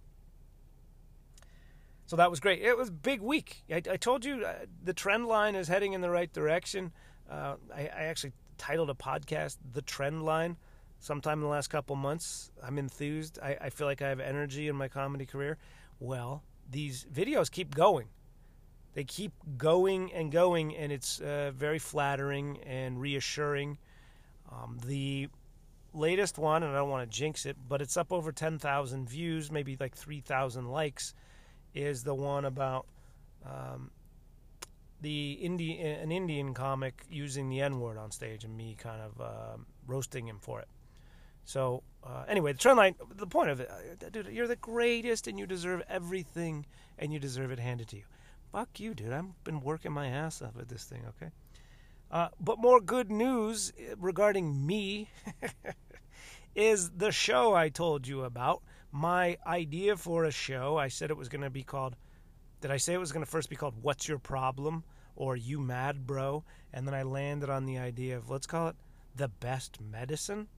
So 2.06 2.16
that 2.16 2.30
was 2.30 2.40
great. 2.40 2.62
It 2.62 2.76
was 2.76 2.88
big 2.88 3.20
week. 3.20 3.64
I, 3.70 3.76
I 3.76 3.96
told 3.96 4.24
you 4.24 4.44
uh, 4.44 4.54
the 4.82 4.94
trend 4.94 5.26
line 5.26 5.54
is 5.54 5.68
heading 5.68 5.92
in 5.92 6.00
the 6.00 6.08
right 6.08 6.32
direction. 6.32 6.92
Uh, 7.30 7.56
I, 7.74 7.82
I, 7.82 8.02
actually 8.04 8.32
titled 8.56 8.88
a 8.88 8.94
podcast 8.94 9.58
"The 9.72 9.82
Trend 9.82 10.24
Line." 10.24 10.56
Sometime 11.00 11.38
in 11.38 11.42
the 11.42 11.50
last 11.50 11.68
couple 11.68 11.94
months, 11.96 12.50
I'm 12.64 12.78
enthused. 12.78 13.38
I, 13.40 13.56
I 13.60 13.70
feel 13.70 13.86
like 13.86 14.00
I 14.02 14.08
have 14.08 14.20
energy 14.20 14.68
in 14.68 14.74
my 14.74 14.88
comedy 14.88 15.26
career. 15.26 15.58
Well, 16.00 16.42
these 16.70 17.06
videos 17.12 17.50
keep 17.50 17.74
going. 17.74 18.08
They 18.94 19.04
keep 19.04 19.32
going 19.56 20.12
and 20.12 20.32
going, 20.32 20.74
and 20.74 20.90
it's 20.90 21.20
uh, 21.20 21.52
very 21.54 21.78
flattering 21.78 22.58
and 22.66 23.00
reassuring. 23.00 23.78
Um, 24.50 24.78
the 24.84 25.28
latest 25.94 26.38
one, 26.38 26.62
and 26.62 26.72
I 26.72 26.76
don't 26.76 26.90
want 26.90 27.10
to 27.10 27.18
jinx 27.18 27.46
it, 27.46 27.56
but 27.68 27.82
it's 27.82 27.96
up 27.96 28.12
over 28.12 28.32
10,000 28.32 29.08
views, 29.08 29.50
maybe 29.50 29.76
like 29.78 29.96
3,000 29.96 30.68
likes 30.68 31.14
is 31.74 32.02
the 32.02 32.14
one 32.14 32.44
about 32.44 32.86
um, 33.44 33.90
the 35.00 35.32
Indi- 35.32 35.78
an 35.78 36.10
Indian 36.10 36.54
comic 36.54 37.04
using 37.10 37.48
the 37.48 37.60
N 37.60 37.80
word 37.80 37.98
on 37.98 38.10
stage 38.10 38.44
and 38.44 38.56
me 38.56 38.76
kind 38.78 39.00
of 39.00 39.20
uh, 39.20 39.56
roasting 39.86 40.26
him 40.26 40.38
for 40.40 40.60
it. 40.60 40.68
So 41.44 41.82
uh, 42.04 42.24
anyway, 42.28 42.52
the 42.52 42.58
trend 42.58 42.78
line. 42.78 42.94
The 43.16 43.26
point 43.26 43.50
of 43.50 43.60
it, 43.60 43.70
uh, 43.70 44.08
dude, 44.10 44.28
you're 44.28 44.46
the 44.46 44.56
greatest 44.56 45.26
and 45.26 45.38
you 45.38 45.46
deserve 45.46 45.82
everything 45.88 46.66
and 46.98 47.12
you 47.12 47.18
deserve 47.18 47.50
it 47.50 47.58
handed 47.58 47.88
to 47.88 47.96
you. 47.96 48.04
Fuck 48.52 48.80
you, 48.80 48.94
dude. 48.94 49.12
I've 49.12 49.44
been 49.44 49.60
working 49.60 49.92
my 49.92 50.08
ass 50.08 50.42
off 50.42 50.58
at 50.58 50.68
this 50.68 50.84
thing. 50.84 51.02
Okay. 51.08 51.30
Uh, 52.10 52.28
but 52.40 52.58
more 52.58 52.80
good 52.80 53.10
news 53.10 53.72
uh, 53.78 53.94
regarding 53.98 54.66
me 54.66 55.10
is 56.54 56.90
the 56.90 57.12
show 57.12 57.54
I 57.54 57.68
told 57.68 58.06
you 58.06 58.24
about. 58.24 58.62
My 58.90 59.36
idea 59.46 59.96
for 59.96 60.24
a 60.24 60.30
show, 60.30 60.78
I 60.78 60.88
said 60.88 61.10
it 61.10 61.16
was 61.16 61.28
going 61.28 61.42
to 61.42 61.50
be 61.50 61.62
called, 61.62 61.96
did 62.62 62.70
I 62.70 62.78
say 62.78 62.94
it 62.94 63.00
was 63.00 63.12
going 63.12 63.24
to 63.24 63.30
first 63.30 63.50
be 63.50 63.56
called 63.56 63.74
What's 63.82 64.08
Your 64.08 64.18
Problem 64.18 64.84
or 65.16 65.36
You 65.36 65.60
Mad 65.60 66.06
Bro? 66.06 66.44
And 66.72 66.86
then 66.86 66.94
I 66.94 67.02
landed 67.02 67.50
on 67.50 67.66
the 67.66 67.78
idea 67.78 68.16
of, 68.16 68.30
let's 68.30 68.46
call 68.46 68.68
it 68.68 68.76
The 69.14 69.28
Best 69.28 69.78
Medicine. 69.80 70.48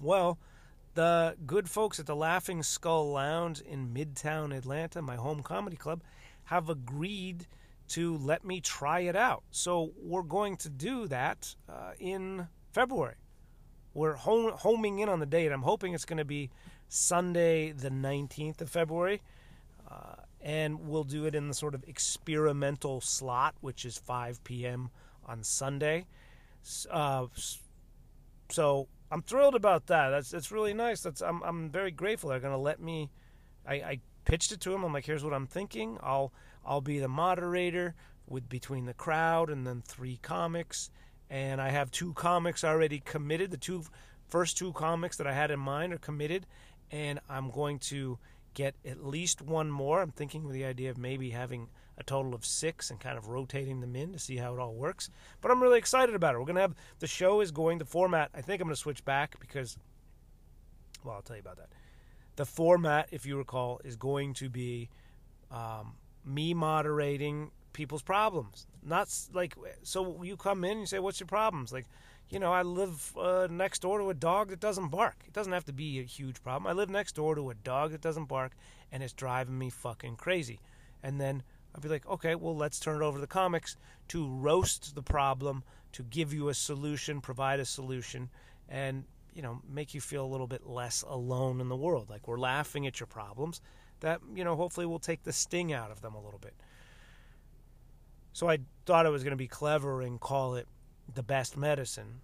Well, 0.00 0.38
the 0.94 1.36
good 1.46 1.70
folks 1.70 2.00
at 2.00 2.06
the 2.06 2.16
Laughing 2.16 2.64
Skull 2.64 3.12
Lounge 3.12 3.60
in 3.60 3.94
Midtown 3.94 4.54
Atlanta, 4.54 5.00
my 5.00 5.14
home 5.14 5.42
comedy 5.42 5.76
club, 5.76 6.02
have 6.44 6.68
agreed 6.68 7.46
to 7.88 8.16
let 8.18 8.44
me 8.44 8.60
try 8.60 9.00
it 9.00 9.16
out. 9.16 9.42
So 9.50 9.92
we're 10.00 10.22
going 10.22 10.56
to 10.58 10.70
do 10.70 11.06
that 11.08 11.54
uh, 11.68 11.92
in 11.98 12.48
February. 12.72 13.16
We're 13.94 14.14
home, 14.14 14.52
homing 14.52 15.00
in 15.00 15.08
on 15.08 15.20
the 15.20 15.26
date. 15.26 15.52
I'm 15.52 15.62
hoping 15.62 15.92
it's 15.92 16.04
going 16.04 16.18
to 16.18 16.24
be 16.24 16.50
Sunday, 16.88 17.72
the 17.72 17.90
19th 17.90 18.60
of 18.60 18.70
February. 18.70 19.20
Uh, 19.90 20.14
and 20.40 20.88
we'll 20.88 21.04
do 21.04 21.26
it 21.26 21.34
in 21.34 21.48
the 21.48 21.54
sort 21.54 21.74
of 21.74 21.84
experimental 21.86 23.00
slot, 23.00 23.54
which 23.60 23.84
is 23.84 23.98
5 23.98 24.42
p.m. 24.44 24.90
on 25.26 25.42
Sunday. 25.42 26.06
Uh, 26.90 27.26
so 28.48 28.88
I'm 29.10 29.22
thrilled 29.22 29.54
about 29.54 29.86
that. 29.86 30.10
That's 30.10 30.30
that's 30.30 30.50
really 30.50 30.74
nice. 30.74 31.02
That's 31.02 31.20
I'm 31.20 31.42
I'm 31.42 31.70
very 31.70 31.90
grateful. 31.90 32.30
They're 32.30 32.40
going 32.40 32.54
to 32.54 32.58
let 32.58 32.80
me. 32.80 33.10
I, 33.66 33.74
I 33.74 34.00
pitched 34.24 34.52
it 34.52 34.60
to 34.60 34.70
them. 34.70 34.84
I'm 34.84 34.92
like, 34.92 35.04
here's 35.04 35.24
what 35.24 35.34
I'm 35.34 35.46
thinking. 35.46 35.98
I'll 36.02 36.32
I'll 36.64 36.80
be 36.80 36.98
the 36.98 37.08
moderator 37.08 37.94
with 38.28 38.48
between 38.48 38.86
the 38.86 38.94
crowd 38.94 39.50
and 39.50 39.66
then 39.66 39.82
three 39.82 40.18
comics. 40.22 40.90
And 41.30 41.60
I 41.60 41.70
have 41.70 41.90
two 41.90 42.12
comics 42.12 42.64
already 42.64 43.00
committed. 43.00 43.50
The 43.50 43.56
two 43.56 43.84
first 44.28 44.56
two 44.56 44.72
comics 44.72 45.16
that 45.16 45.26
I 45.26 45.32
had 45.32 45.50
in 45.50 45.60
mind 45.60 45.92
are 45.92 45.98
committed, 45.98 46.46
and 46.90 47.20
I'm 47.28 47.50
going 47.50 47.78
to 47.80 48.18
get 48.54 48.74
at 48.84 49.04
least 49.04 49.40
one 49.40 49.70
more. 49.70 50.02
I'm 50.02 50.10
thinking 50.10 50.44
with 50.44 50.54
the 50.54 50.64
idea 50.64 50.90
of 50.90 50.98
maybe 50.98 51.30
having 51.30 51.68
a 51.98 52.02
total 52.02 52.34
of 52.34 52.44
six 52.44 52.90
and 52.90 53.00
kind 53.00 53.16
of 53.16 53.28
rotating 53.28 53.80
them 53.80 53.96
in 53.96 54.12
to 54.12 54.18
see 54.18 54.36
how 54.36 54.54
it 54.54 54.60
all 54.60 54.74
works. 54.74 55.10
But 55.40 55.50
I'm 55.50 55.62
really 55.62 55.78
excited 55.78 56.14
about 56.14 56.34
it. 56.34 56.38
We're 56.38 56.44
going 56.44 56.56
to 56.56 56.62
have 56.62 56.74
the 56.98 57.06
show 57.06 57.40
is 57.40 57.50
going 57.50 57.78
to 57.78 57.84
format. 57.84 58.30
I 58.34 58.40
think 58.40 58.60
I'm 58.60 58.68
going 58.68 58.74
to 58.74 58.80
switch 58.80 59.04
back 59.04 59.38
because, 59.40 59.78
well, 61.04 61.14
I'll 61.16 61.22
tell 61.22 61.36
you 61.36 61.40
about 61.40 61.56
that. 61.56 61.70
The 62.36 62.46
format, 62.46 63.08
if 63.10 63.26
you 63.26 63.36
recall, 63.36 63.80
is 63.84 63.96
going 63.96 64.34
to 64.34 64.48
be 64.48 64.88
um, 65.50 65.94
me 66.24 66.54
moderating 66.54 67.50
people's 67.72 68.02
problems. 68.02 68.66
Not 68.82 69.08
like 69.32 69.54
so 69.82 70.22
you 70.22 70.36
come 70.36 70.64
in 70.64 70.72
and 70.72 70.80
you 70.80 70.86
say, 70.86 70.98
"What's 70.98 71.20
your 71.20 71.26
problems?" 71.26 71.72
Like, 71.72 71.86
you 72.30 72.38
know, 72.38 72.52
I 72.52 72.62
live 72.62 73.16
uh, 73.16 73.48
next 73.50 73.82
door 73.82 73.98
to 73.98 74.10
a 74.10 74.14
dog 74.14 74.48
that 74.48 74.60
doesn't 74.60 74.88
bark. 74.88 75.16
It 75.26 75.32
doesn't 75.32 75.52
have 75.52 75.64
to 75.66 75.72
be 75.72 76.00
a 76.00 76.04
huge 76.04 76.42
problem. 76.42 76.66
I 76.66 76.72
live 76.72 76.90
next 76.90 77.14
door 77.14 77.34
to 77.34 77.50
a 77.50 77.54
dog 77.54 77.92
that 77.92 78.00
doesn't 78.00 78.26
bark, 78.26 78.52
and 78.90 79.02
it's 79.02 79.12
driving 79.12 79.58
me 79.58 79.70
fucking 79.70 80.16
crazy. 80.16 80.60
And 81.02 81.20
then 81.20 81.42
I'd 81.74 81.82
be 81.82 81.88
like, 81.88 82.06
okay, 82.06 82.34
well, 82.34 82.56
let's 82.56 82.78
turn 82.78 83.02
it 83.02 83.04
over 83.04 83.18
to 83.18 83.20
the 83.20 83.26
comics 83.26 83.76
to 84.08 84.28
roast 84.28 84.94
the 84.94 85.02
problem, 85.02 85.64
to 85.92 86.02
give 86.02 86.32
you 86.32 86.48
a 86.48 86.54
solution, 86.54 87.20
provide 87.20 87.60
a 87.60 87.64
solution, 87.64 88.30
and 88.68 89.04
you 89.34 89.40
know, 89.40 89.62
make 89.68 89.94
you 89.94 90.00
feel 90.00 90.24
a 90.24 90.28
little 90.28 90.46
bit 90.46 90.66
less 90.66 91.02
alone 91.08 91.60
in 91.60 91.68
the 91.68 91.76
world. 91.76 92.10
Like 92.10 92.28
we're 92.28 92.38
laughing 92.38 92.86
at 92.86 93.00
your 93.00 93.06
problems, 93.06 93.60
that 94.02 94.20
you 94.34 94.44
know 94.44 94.54
hopefully 94.54 94.86
will 94.86 94.98
take 94.98 95.22
the 95.24 95.32
sting 95.32 95.72
out 95.72 95.90
of 95.90 96.02
them 96.02 96.14
a 96.14 96.20
little 96.20 96.38
bit. 96.38 96.54
So 98.32 98.48
I 98.48 98.58
thought 98.86 99.06
it 99.06 99.10
was 99.10 99.24
going 99.24 99.32
to 99.32 99.36
be 99.36 99.48
clever 99.48 100.02
and 100.02 100.20
call 100.20 100.54
it 100.54 100.66
the 101.12 101.22
best 101.22 101.56
medicine. 101.56 102.20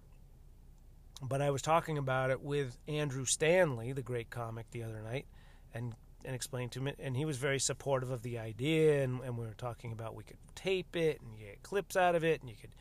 But 1.21 1.41
I 1.41 1.49
was 1.51 1.61
talking 1.61 1.97
about 1.97 2.29
it 2.29 2.41
with 2.41 2.77
Andrew 2.87 3.25
Stanley, 3.25 3.91
the 3.91 4.01
great 4.01 4.29
comic, 4.29 4.71
the 4.71 4.83
other 4.83 5.01
night, 5.01 5.25
and 5.73 5.95
and 6.25 6.35
explained 6.35 6.71
to 6.73 6.85
him, 6.85 6.93
and 6.99 7.15
he 7.15 7.23
was 7.25 7.37
very 7.37 7.59
supportive 7.59 8.11
of 8.11 8.23
the 8.23 8.37
idea. 8.39 9.03
And, 9.03 9.21
and 9.21 9.37
we 9.37 9.45
were 9.45 9.53
talking 9.53 9.91
about 9.91 10.15
we 10.15 10.23
could 10.23 10.37
tape 10.55 10.95
it 10.95 11.21
and 11.21 11.39
get 11.39 11.63
clips 11.63 11.95
out 11.95 12.15
of 12.15 12.23
it, 12.23 12.41
and 12.41 12.49
you 12.49 12.55
could 12.59 12.75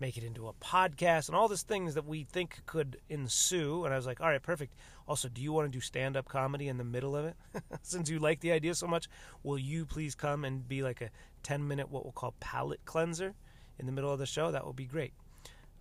make 0.00 0.16
it 0.16 0.24
into 0.24 0.48
a 0.48 0.52
podcast 0.54 1.28
and 1.28 1.36
all 1.36 1.48
these 1.48 1.62
things 1.62 1.94
that 1.94 2.06
we 2.06 2.24
think 2.24 2.62
could 2.66 2.98
ensue. 3.08 3.84
And 3.84 3.92
I 3.92 3.96
was 3.96 4.06
like, 4.06 4.20
all 4.20 4.28
right, 4.28 4.42
perfect. 4.42 4.74
Also, 5.06 5.28
do 5.28 5.42
you 5.42 5.52
want 5.52 5.70
to 5.70 5.76
do 5.76 5.80
stand 5.80 6.16
up 6.16 6.28
comedy 6.28 6.68
in 6.68 6.78
the 6.78 6.84
middle 6.84 7.14
of 7.14 7.26
it? 7.26 7.36
Since 7.82 8.08
you 8.08 8.18
like 8.18 8.40
the 8.40 8.52
idea 8.52 8.74
so 8.74 8.86
much, 8.86 9.08
will 9.42 9.58
you 9.58 9.84
please 9.84 10.14
come 10.14 10.44
and 10.44 10.66
be 10.66 10.82
like 10.82 11.00
a 11.00 11.10
10 11.42 11.66
minute, 11.66 11.90
what 11.90 12.04
we'll 12.04 12.12
call 12.12 12.34
palate 12.40 12.84
cleanser 12.84 13.34
in 13.78 13.86
the 13.86 13.92
middle 13.92 14.12
of 14.12 14.18
the 14.18 14.26
show? 14.26 14.50
That 14.50 14.66
would 14.66 14.76
be 14.76 14.86
great. 14.86 15.12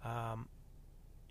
Um, 0.04 0.50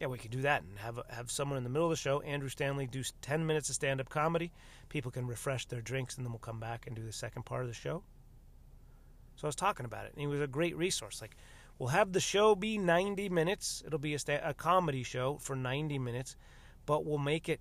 yeah, 0.00 0.06
we 0.06 0.18
could 0.18 0.30
do 0.30 0.42
that 0.42 0.62
and 0.62 0.78
have 0.78 1.00
have 1.10 1.30
someone 1.30 1.58
in 1.58 1.64
the 1.64 1.70
middle 1.70 1.86
of 1.86 1.90
the 1.90 1.96
show, 1.96 2.20
Andrew 2.20 2.48
Stanley, 2.48 2.86
do 2.86 3.02
10 3.20 3.44
minutes 3.44 3.68
of 3.68 3.74
stand 3.74 4.00
up 4.00 4.08
comedy. 4.08 4.52
People 4.88 5.10
can 5.10 5.26
refresh 5.26 5.66
their 5.66 5.80
drinks 5.80 6.16
and 6.16 6.24
then 6.24 6.32
we'll 6.32 6.38
come 6.38 6.60
back 6.60 6.86
and 6.86 6.94
do 6.94 7.02
the 7.02 7.12
second 7.12 7.44
part 7.44 7.62
of 7.62 7.68
the 7.68 7.74
show. 7.74 8.02
So 9.38 9.46
I 9.46 9.48
was 9.48 9.56
talking 9.56 9.86
about 9.86 10.04
it, 10.06 10.12
and 10.12 10.20
he 10.20 10.26
was 10.26 10.40
a 10.40 10.48
great 10.48 10.76
resource. 10.76 11.20
Like, 11.20 11.36
We'll 11.78 11.90
have 11.90 12.12
the 12.12 12.20
show 12.20 12.54
be 12.54 12.76
90 12.76 13.28
minutes. 13.28 13.82
It'll 13.86 13.98
be 13.98 14.14
a, 14.14 14.18
sta- 14.18 14.40
a 14.42 14.52
comedy 14.52 15.04
show 15.04 15.38
for 15.40 15.54
90 15.54 15.98
minutes, 15.98 16.36
but 16.86 17.04
we'll 17.04 17.18
make 17.18 17.48
it 17.48 17.60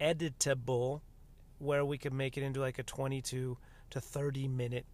editable 0.00 1.00
where 1.58 1.84
we 1.84 1.96
can 1.96 2.16
make 2.16 2.36
it 2.36 2.42
into 2.42 2.60
like 2.60 2.78
a 2.78 2.82
22 2.82 3.56
to 3.90 4.00
30 4.00 4.48
minute, 4.48 4.84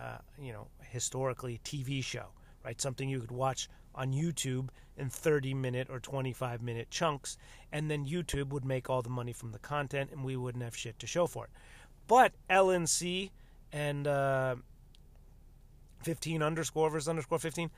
uh, 0.00 0.18
you 0.38 0.52
know, 0.52 0.66
historically 0.80 1.60
TV 1.64 2.02
show, 2.02 2.26
right? 2.64 2.80
Something 2.80 3.08
you 3.08 3.20
could 3.20 3.30
watch 3.30 3.68
on 3.94 4.12
YouTube 4.12 4.68
in 4.96 5.08
30 5.08 5.54
minute 5.54 5.88
or 5.90 6.00
25 6.00 6.62
minute 6.62 6.90
chunks, 6.90 7.36
and 7.72 7.90
then 7.90 8.06
YouTube 8.06 8.48
would 8.48 8.64
make 8.64 8.90
all 8.90 9.02
the 9.02 9.10
money 9.10 9.32
from 9.32 9.52
the 9.52 9.58
content, 9.58 10.10
and 10.10 10.24
we 10.24 10.36
wouldn't 10.36 10.64
have 10.64 10.76
shit 10.76 10.98
to 10.98 11.06
show 11.06 11.26
for 11.26 11.44
it. 11.44 11.50
But 12.08 12.32
LNC 12.48 13.30
and 13.72 14.06
uh, 14.06 14.56
15 16.02 16.42
underscore 16.42 16.90
versus 16.90 17.08
underscore 17.08 17.38
15 17.38 17.70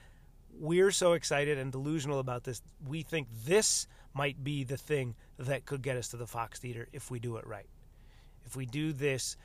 we're 0.59 0.91
so 0.91 1.13
excited 1.13 1.59
and 1.59 1.73
delusional 1.73 2.19
about 2.19 2.45
this. 2.45 2.63
We 2.87 3.03
think 3.03 3.29
this 3.45 3.87
might 4.15 4.43
be 4.43 4.65
the 4.65 4.77
thing 4.77 5.15
that 5.39 5.67
could 5.67 5.83
get 5.83 5.97
us 5.97 6.09
to 6.09 6.17
the 6.17 6.27
Fox 6.27 6.59
Theater 6.59 6.89
if 6.93 7.11
we 7.11 7.19
do 7.19 7.37
it 7.37 7.47
right. 7.47 7.69
If 8.45 8.57
we 8.57 8.67
do 8.67 8.93
this, 8.93 9.37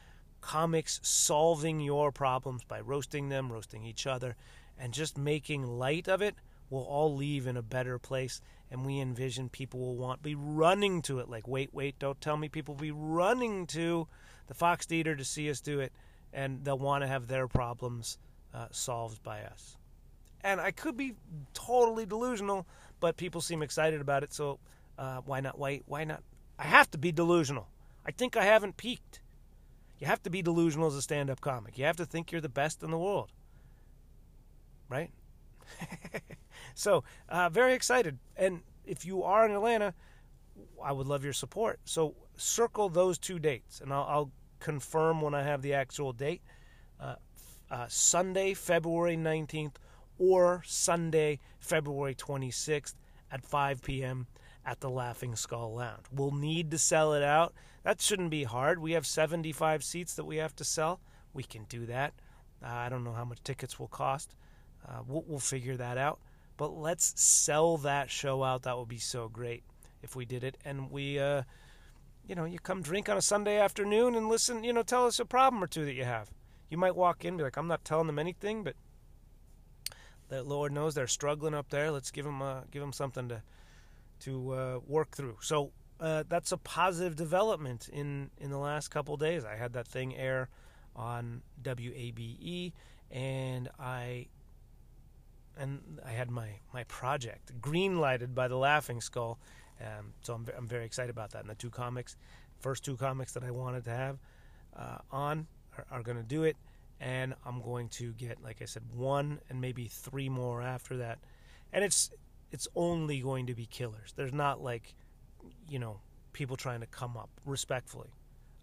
comics 0.42 1.00
solving 1.04 1.80
your 1.80 2.12
problems 2.12 2.64
by 2.64 2.82
roasting 2.82 3.30
them, 3.30 3.52
roasting 3.52 3.84
each 3.84 4.06
other, 4.06 4.36
and 4.78 4.94
just 4.94 5.18
making 5.18 5.66
light 5.66 6.08
of 6.08 6.22
it, 6.22 6.36
we'll 6.70 6.84
all 6.84 7.16
leave 7.16 7.48
in 7.48 7.58
a 7.58 7.62
better 7.62 7.98
place. 7.98 8.42
And 8.70 8.86
we 8.86 9.00
envision 9.00 9.50
people 9.50 9.80
will 9.80 9.96
want 9.96 10.22
be 10.22 10.36
running 10.36 11.02
to 11.04 11.20
it. 11.20 11.30
Like, 11.30 11.48
wait, 11.48 11.74
wait, 11.74 11.98
don't 12.00 12.20
tell 12.20 12.36
me. 12.36 12.50
People 12.50 12.76
will 12.76 12.82
be 12.82 12.92
running 12.92 13.66
to 13.68 14.08
the 14.48 14.54
Fox 14.54 14.86
Theater 14.86 15.16
to 15.16 15.24
see 15.24 15.50
us 15.50 15.62
do 15.62 15.80
it, 15.80 15.94
and 16.34 16.66
they'll 16.66 16.78
want 16.78 17.04
to 17.04 17.08
have 17.08 17.28
their 17.28 17.48
problems 17.48 18.18
uh, 18.54 18.68
solved 18.72 19.24
by 19.24 19.44
us 19.44 19.78
and 20.44 20.60
I 20.62 20.72
could 20.72 20.98
be 20.98 21.13
totally 21.53 22.06
delusional, 22.06 22.65
but 23.00 23.17
people 23.17 23.41
seem 23.41 23.62
excited 23.62 24.01
about 24.01 24.24
it. 24.24 24.34
So 24.34 24.60
uh, 24.98 25.22
why 25.25 25.39
not? 25.39 25.58
Why 25.58 26.03
not? 26.03 26.24
I 26.60 26.63
have 26.63 26.89
to 26.91 26.98
be 26.98 27.12
delusional. 27.12 27.67
I 28.06 28.12
think 28.12 28.36
I 28.38 28.46
haven't 28.46 28.77
peaked. 28.77 29.22
You 30.00 30.08
have 30.08 30.22
to 30.24 30.29
be 30.29 30.41
delusional 30.41 30.88
as 30.88 30.96
a 30.96 31.01
stand-up 31.01 31.41
comic. 31.41 31.77
You 31.77 31.86
have 31.86 31.98
to 31.98 32.06
think 32.06 32.32
you're 32.32 32.41
the 32.41 32.50
best 32.50 32.84
in 32.84 32.91
the 32.91 32.98
world, 32.98 33.32
right? 34.89 35.10
so 36.75 37.03
uh, 37.29 37.50
very 37.50 37.74
excited. 37.74 38.20
And 38.36 38.62
if 38.86 39.06
you 39.06 39.24
are 39.24 39.46
in 39.46 39.51
Atlanta, 39.51 39.94
I 40.84 40.91
would 40.91 41.08
love 41.08 41.24
your 41.24 41.34
support. 41.34 41.79
So 41.86 42.15
circle 42.38 42.89
those 42.89 43.17
two 43.17 43.39
dates, 43.39 43.82
and 43.82 43.91
I'll, 43.91 44.06
I'll 44.08 44.32
confirm 44.60 45.22
when 45.22 45.34
I 45.34 45.44
have 45.44 45.62
the 45.62 45.74
actual 45.74 46.13
date. 46.13 46.41
Uh, 47.00 47.15
uh, 47.70 47.86
Sunday, 47.89 48.53
February 48.53 49.17
19th, 49.17 49.75
or 50.17 50.63
Sunday, 50.65 51.39
February 51.59 52.15
26th 52.15 52.95
at 53.31 53.45
5 53.45 53.81
p.m. 53.81 54.27
at 54.65 54.79
the 54.79 54.89
Laughing 54.89 55.36
Skull 55.36 55.75
Lounge. 55.75 56.05
We'll 56.12 56.31
need 56.31 56.71
to 56.71 56.77
sell 56.77 57.13
it 57.13 57.24
out. 57.24 57.53
That 57.83 58.01
shouldn't 58.01 58.31
be 58.31 58.43
hard. 58.43 58.79
We 58.79 58.93
have 58.93 59.05
75 59.05 59.83
seats 59.83 60.15
that 60.15 60.25
we 60.25 60.38
have 60.38 60.55
to 60.57 60.63
sell. 60.63 61.00
We 61.33 61.43
can 61.43 61.65
do 61.65 61.86
that. 61.86 62.13
Uh, 62.63 62.69
I 62.69 62.89
don't 62.89 63.03
know 63.03 63.13
how 63.13 63.25
much 63.25 63.43
tickets 63.43 63.79
will 63.79 63.88
cost. 63.88 64.36
Uh, 64.88 65.01
we'll, 65.07 65.24
we'll 65.27 65.39
figure 65.39 65.77
that 65.77 65.97
out. 65.97 66.19
But 66.57 66.75
let's 66.75 67.13
sell 67.21 67.77
that 67.77 68.09
show 68.09 68.43
out. 68.43 68.63
That 68.63 68.77
would 68.77 68.88
be 68.88 68.97
so 68.97 69.29
great 69.29 69.63
if 70.01 70.15
we 70.15 70.25
did 70.25 70.43
it. 70.43 70.57
And 70.65 70.89
we, 70.89 71.19
uh, 71.19 71.43
you 72.27 72.36
know, 72.36 72.45
you 72.45 72.59
come 72.59 72.81
drink 72.81 73.09
on 73.09 73.17
a 73.17 73.21
Sunday 73.21 73.59
afternoon 73.59 74.15
and 74.15 74.27
listen, 74.27 74.63
you 74.63 74.74
know, 74.74 74.83
tell 74.83 75.05
us 75.05 75.19
a 75.19 75.25
problem 75.25 75.63
or 75.63 75.67
two 75.67 75.86
that 75.86 75.93
you 75.93 76.03
have. 76.03 76.31
You 76.69 76.77
might 76.77 76.95
walk 76.95 77.24
in 77.24 77.38
be 77.38 77.43
like, 77.43 77.57
I'm 77.57 77.67
not 77.67 77.86
telling 77.86 78.07
them 78.07 78.19
anything, 78.19 78.63
but 78.63 78.75
that 80.29 80.46
Lord 80.48 80.72
knows 80.72 80.93
they're 80.93 81.07
struggling 81.07 81.53
up 81.53 81.69
there. 81.69 81.91
Let's 81.91 82.12
give 82.12 82.25
them 82.25 82.41
uh, 82.41 82.62
give 82.72 82.81
them 82.81 82.93
something 82.93 83.29
to 83.29 83.41
to 84.22 84.51
uh, 84.51 84.79
work 84.86 85.15
through. 85.15 85.38
So 85.41 85.72
uh, 86.00 86.24
that's 86.27 86.51
a 86.51 86.57
positive 86.57 87.15
development 87.15 87.89
in 87.91 88.29
in 88.38 88.50
the 88.50 88.57
last 88.57 88.89
couple 88.89 89.17
days. 89.17 89.46
I 89.46 89.55
had 89.55 89.74
that 89.74 89.88
thing 89.88 90.15
air 90.15 90.50
on 90.96 91.41
WABE, 91.63 92.74
and 93.12 93.69
I 93.79 94.27
and 95.57 96.00
I 96.05 96.12
had 96.12 96.29
my 96.29 96.50
my 96.74 96.84
project 96.86 97.60
green 97.62 98.00
lighted 98.00 98.36
by 98.36 98.48
the 98.48 98.57
Laughing 98.57 99.01
Skull. 99.01 99.39
Um, 99.79 100.13
so 100.22 100.34
I'm 100.34 100.46
I'm 100.57 100.67
very 100.67 100.86
excited 100.86 101.10
about 101.10 101.31
that. 101.31 101.41
And 101.41 101.50
the 101.50 101.55
two 101.55 101.69
comics, 101.69 102.15
first 102.60 102.84
two 102.84 102.98
comics 102.98 103.34
that 103.34 103.43
I 103.43 103.51
wanted 103.51 103.86
to 103.86 103.91
have 103.91 104.17
uh, 104.75 104.98
on 105.12 105.48
are, 105.77 105.86
are 105.91 106.03
going 106.03 106.17
to 106.17 106.24
do 106.24 106.43
it, 106.43 106.57
and 107.00 107.36
I'm 107.46 107.62
going 107.62 107.89
to 107.89 108.13
get 108.13 108.42
like 108.44 108.62
I 108.62 108.66
said 108.66 108.84
one 108.94 109.39
and 109.50 109.62
maybe 109.62 109.88
three 109.88 110.30
more 110.30 110.62
after 110.62 110.98
that, 110.98 111.20
and 111.74 111.84
it's 111.84 112.12
it's 112.51 112.68
only 112.75 113.20
going 113.20 113.48
to 113.48 113.54
be 113.54 113.66
killers. 113.66 114.13
There's 114.16 114.34
not 114.34 114.62
like 114.62 114.94
you 115.70 115.80
know 115.80 116.00
people 116.34 116.56
trying 116.56 116.82
to 116.82 116.88
come 116.88 117.18
up 117.18 117.30
respectfully. 117.46 118.10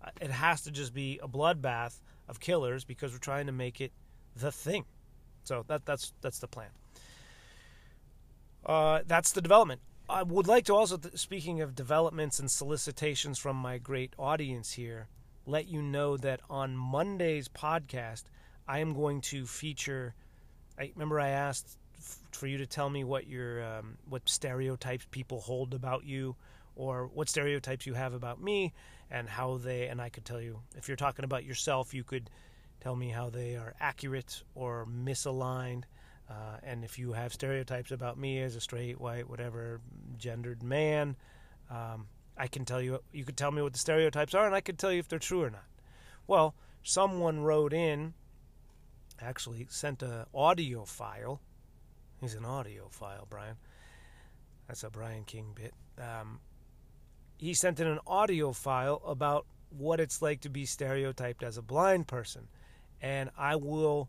Uh, 0.03 0.11
it 0.21 0.31
has 0.31 0.63
to 0.63 0.71
just 0.71 0.95
be 0.95 1.19
a 1.23 1.29
bloodbath 1.29 2.01
of 2.29 2.41
killers 2.41 2.85
because 2.85 3.13
we're 3.13 3.19
trying 3.19 3.47
to 3.47 3.53
make 3.53 3.81
it 3.81 3.93
the 4.37 4.51
thing. 4.53 4.85
So 5.45 5.65
that 5.69 5.85
that's 5.85 6.13
that's 6.21 6.39
the 6.39 6.49
plan. 6.49 6.71
Uh, 8.65 9.01
that's 9.07 9.33
the 9.33 9.43
development. 9.43 9.81
I 10.09 10.23
would 10.23 10.47
like 10.47 10.65
to 10.67 10.75
also, 10.75 10.99
speaking 11.15 11.61
of 11.61 11.75
developments 11.75 12.39
and 12.39 12.51
solicitations 12.51 13.39
from 13.39 13.57
my 13.57 13.79
great 13.79 14.13
audience 14.19 14.73
here, 14.73 15.09
let 15.47 15.69
you 15.69 15.83
know 15.83 16.17
that 16.17 16.41
on 16.49 16.77
Monday's 16.77 17.49
podcast, 17.49 18.25
I 18.67 18.79
am 18.79 18.95
going 18.95 19.21
to 19.23 19.47
feature. 19.47 20.15
I 20.79 20.91
remember 20.95 21.21
I 21.21 21.29
asked 21.31 21.77
f- 21.99 22.19
for 22.33 22.47
you 22.47 22.59
to 22.59 22.67
tell 22.67 22.89
me 22.89 23.05
what 23.05 23.27
your 23.27 23.63
um, 23.65 23.99
what 24.09 24.29
stereotypes 24.29 25.07
people 25.11 25.41
hold 25.41 25.75
about 25.75 26.05
you, 26.05 26.37
or 26.77 27.07
what 27.07 27.29
stereotypes 27.29 27.87
you 27.87 27.95
have 27.95 28.15
about 28.15 28.43
me, 28.43 28.73
and 29.11 29.29
how 29.29 29.59
they. 29.59 29.89
And 29.89 30.01
I 30.01 30.09
could 30.09 30.25
tell 30.25 30.41
you 30.41 30.61
if 30.77 30.89
you're 30.89 30.97
talking 30.97 31.25
about 31.25 31.45
yourself, 31.45 31.93
you 31.93 32.05
could 32.05 32.31
tell 32.81 32.97
me 32.97 33.09
how 33.11 33.31
they 33.31 33.57
are 33.57 33.75
accurate 33.81 34.43
or 34.55 34.87
misaligned. 34.87 35.85
Uh, 36.29 36.57
and 36.63 36.85
if 36.85 36.99
you 36.99 37.13
have 37.13 37.35
stereotypes 37.35 37.91
about 37.91 38.19
me 38.19 38.41
as 38.41 38.57
a 38.57 38.61
straight, 38.61 38.99
white, 38.99 39.29
whatever, 39.29 39.81
gendered 40.17 40.63
man, 40.63 41.17
um, 41.71 42.07
I 42.37 42.47
can 42.49 42.65
tell 42.65 42.83
you, 42.83 43.01
you 43.13 43.25
could 43.25 43.37
tell 43.37 43.53
me 43.53 43.63
what 43.63 43.73
the 43.73 43.79
stereotypes 43.79 44.35
are, 44.35 44.47
and 44.47 44.55
I 44.55 44.61
could 44.61 44.79
tell 44.79 44.93
you 44.93 44.99
if 44.99 45.09
they're 45.09 45.19
true 45.19 45.43
or 45.43 45.51
not. 45.51 45.65
Well, 46.27 46.55
someone 46.83 47.41
wrote 47.41 47.73
in, 47.73 48.15
actually 49.21 49.67
sent 49.71 50.03
an 50.03 50.25
audio 50.35 50.85
file. 50.85 51.41
He's 52.21 52.35
an 52.35 52.45
audio 52.45 52.89
file, 52.89 53.27
Brian. 53.29 53.57
That's 54.67 54.83
a 54.83 54.91
Brian 54.91 55.25
King 55.25 55.55
bit. 55.55 55.75
Um, 55.99 56.41
he 57.37 57.55
sent 57.55 57.81
in 57.81 57.87
an 57.87 58.01
audio 58.07 58.53
file 58.53 59.03
about 59.07 59.47
what 59.71 60.01
it's 60.01 60.23
like 60.23 60.41
to 60.43 60.49
be 60.49 60.67
stereotyped 60.67 61.43
as 61.43 61.59
a 61.59 61.63
blind 61.63 62.07
person. 62.07 62.49
And 63.01 63.31
I 63.37 63.57
will 63.57 64.09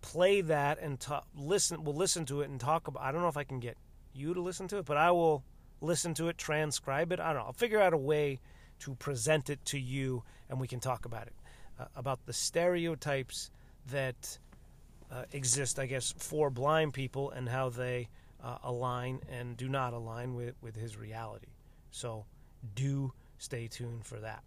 play 0.00 0.40
that 0.40 0.78
and 0.80 0.98
talk, 0.98 1.26
listen. 1.36 1.84
We'll 1.84 1.96
listen 1.96 2.24
to 2.26 2.40
it 2.40 2.48
and 2.48 2.58
talk 2.58 2.88
about. 2.88 3.02
I 3.02 3.12
don't 3.12 3.20
know 3.20 3.28
if 3.28 3.36
I 3.36 3.44
can 3.44 3.60
get 3.60 3.76
you 4.14 4.34
to 4.34 4.40
listen 4.40 4.68
to 4.68 4.78
it, 4.78 4.86
but 4.86 4.96
I 4.96 5.10
will 5.10 5.44
listen 5.80 6.14
to 6.14 6.28
it, 6.28 6.38
transcribe 6.38 7.12
it. 7.12 7.20
I 7.20 7.32
don't 7.32 7.42
know. 7.42 7.46
I'll 7.46 7.52
figure 7.52 7.80
out 7.80 7.92
a 7.92 7.98
way 7.98 8.40
to 8.80 8.94
present 8.94 9.50
it 9.50 9.64
to 9.66 9.78
you, 9.78 10.22
and 10.48 10.60
we 10.60 10.66
can 10.66 10.80
talk 10.80 11.04
about 11.04 11.26
it. 11.26 11.34
Uh, 11.78 11.86
about 11.96 12.26
the 12.26 12.32
stereotypes 12.32 13.50
that 13.90 14.38
uh, 15.10 15.24
exist, 15.32 15.78
I 15.78 15.86
guess, 15.86 16.12
for 16.16 16.50
blind 16.50 16.92
people 16.92 17.30
and 17.30 17.48
how 17.48 17.70
they 17.70 18.08
uh, 18.42 18.58
align 18.62 19.20
and 19.30 19.56
do 19.56 19.68
not 19.68 19.92
align 19.92 20.34
with, 20.34 20.54
with 20.60 20.76
his 20.76 20.96
reality. 20.96 21.48
So 21.90 22.26
do 22.74 23.12
stay 23.38 23.66
tuned 23.66 24.04
for 24.04 24.20
that. 24.20 24.42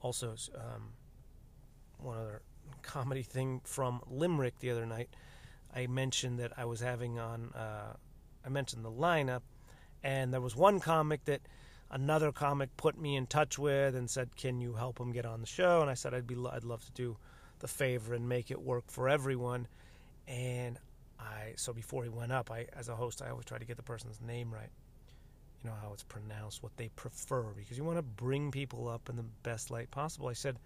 Also, 0.00 0.34
um, 0.54 0.92
one 1.98 2.16
other 2.16 2.42
comedy 2.82 3.22
thing 3.22 3.60
from 3.64 4.00
Limerick 4.08 4.58
the 4.60 4.70
other 4.70 4.86
night. 4.86 5.10
I 5.74 5.86
mentioned 5.86 6.38
that 6.38 6.52
I 6.56 6.64
was 6.64 6.80
having 6.80 7.18
on 7.18 7.52
uh, 7.54 7.94
I 8.48 8.50
mentioned 8.50 8.82
the 8.82 8.90
lineup, 8.90 9.42
and 10.02 10.32
there 10.32 10.40
was 10.40 10.56
one 10.56 10.80
comic 10.80 11.26
that 11.26 11.42
another 11.90 12.32
comic 12.32 12.74
put 12.78 12.98
me 12.98 13.14
in 13.14 13.26
touch 13.26 13.58
with 13.58 13.94
and 13.94 14.08
said, 14.08 14.36
"Can 14.36 14.62
you 14.62 14.72
help 14.72 14.98
him 14.98 15.12
get 15.12 15.26
on 15.26 15.42
the 15.42 15.46
show?" 15.46 15.82
And 15.82 15.90
I 15.90 15.92
said, 15.92 16.14
"I'd 16.14 16.26
be 16.26 16.34
I'd 16.34 16.64
love 16.64 16.82
to 16.86 16.92
do 16.92 17.18
the 17.58 17.68
favor 17.68 18.14
and 18.14 18.26
make 18.26 18.50
it 18.50 18.62
work 18.62 18.90
for 18.90 19.06
everyone." 19.06 19.68
And 20.26 20.80
I 21.20 21.52
so 21.56 21.74
before 21.74 22.04
he 22.04 22.08
went 22.08 22.32
up, 22.32 22.50
I 22.50 22.68
as 22.72 22.88
a 22.88 22.96
host, 22.96 23.20
I 23.20 23.28
always 23.28 23.44
try 23.44 23.58
to 23.58 23.66
get 23.66 23.76
the 23.76 23.82
person's 23.82 24.18
name 24.18 24.50
right. 24.50 24.70
You 25.62 25.68
know 25.68 25.76
how 25.82 25.92
it's 25.92 26.04
pronounced, 26.04 26.62
what 26.62 26.74
they 26.78 26.88
prefer, 26.88 27.52
because 27.52 27.76
you 27.76 27.84
want 27.84 27.98
to 27.98 28.02
bring 28.02 28.50
people 28.50 28.88
up 28.88 29.10
in 29.10 29.16
the 29.16 29.26
best 29.42 29.70
light 29.70 29.90
possible. 29.90 30.28
I 30.28 30.32
said, 30.32 30.58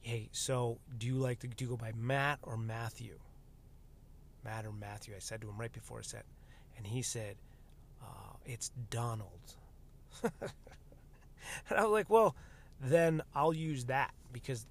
"Hey, 0.00 0.30
so 0.32 0.80
do 0.98 1.06
you 1.06 1.14
like 1.14 1.38
to 1.40 1.46
do 1.46 1.64
you 1.64 1.70
go 1.70 1.76
by 1.76 1.92
Matt 1.92 2.40
or 2.42 2.56
Matthew?" 2.56 3.20
Matt 4.42 4.66
or 4.66 4.72
Matthew? 4.72 5.14
I 5.14 5.20
said 5.20 5.40
to 5.42 5.48
him 5.48 5.60
right 5.60 5.72
before 5.72 6.00
I 6.00 6.02
said 6.02 6.24
and 6.80 6.86
he 6.86 7.02
said, 7.02 7.36
uh, 8.02 8.36
"It's 8.46 8.70
Donald." 8.88 9.56
and 10.22 10.32
I 11.70 11.82
was 11.82 11.92
like, 11.92 12.08
"Well, 12.08 12.34
then 12.80 13.22
I'll 13.34 13.52
use 13.52 13.84
that 13.84 14.14
because 14.32 14.66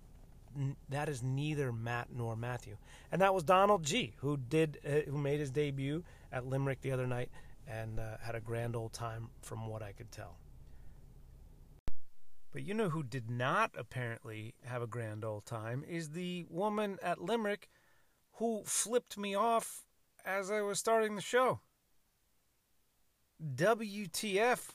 n- 0.57 0.75
that 0.89 1.07
is 1.07 1.21
neither 1.21 1.71
Matt 1.71 2.07
nor 2.11 2.35
Matthew." 2.35 2.77
And 3.11 3.21
that 3.21 3.35
was 3.35 3.43
Donald 3.43 3.83
G, 3.83 4.13
who 4.17 4.37
did 4.37 4.79
uh, 4.83 5.09
who 5.09 5.19
made 5.19 5.39
his 5.39 5.51
debut 5.51 6.03
at 6.31 6.47
Limerick 6.47 6.81
the 6.81 6.91
other 6.91 7.05
night 7.05 7.29
and 7.67 7.99
uh, 7.99 8.17
had 8.23 8.33
a 8.33 8.39
grand 8.39 8.75
old 8.75 8.91
time, 8.91 9.29
from 9.43 9.67
what 9.67 9.83
I 9.83 9.91
could 9.91 10.11
tell. 10.11 10.37
But 12.51 12.63
you 12.63 12.73
know 12.73 12.89
who 12.89 13.03
did 13.03 13.29
not 13.29 13.69
apparently 13.77 14.55
have 14.65 14.81
a 14.81 14.87
grand 14.87 15.23
old 15.23 15.45
time 15.45 15.83
is 15.87 16.09
the 16.09 16.47
woman 16.49 16.97
at 17.03 17.21
Limerick 17.21 17.69
who 18.37 18.63
flipped 18.65 19.15
me 19.15 19.35
off 19.35 19.85
as 20.25 20.49
I 20.49 20.61
was 20.61 20.79
starting 20.79 21.15
the 21.15 21.21
show. 21.21 21.59
WTF. 23.55 24.69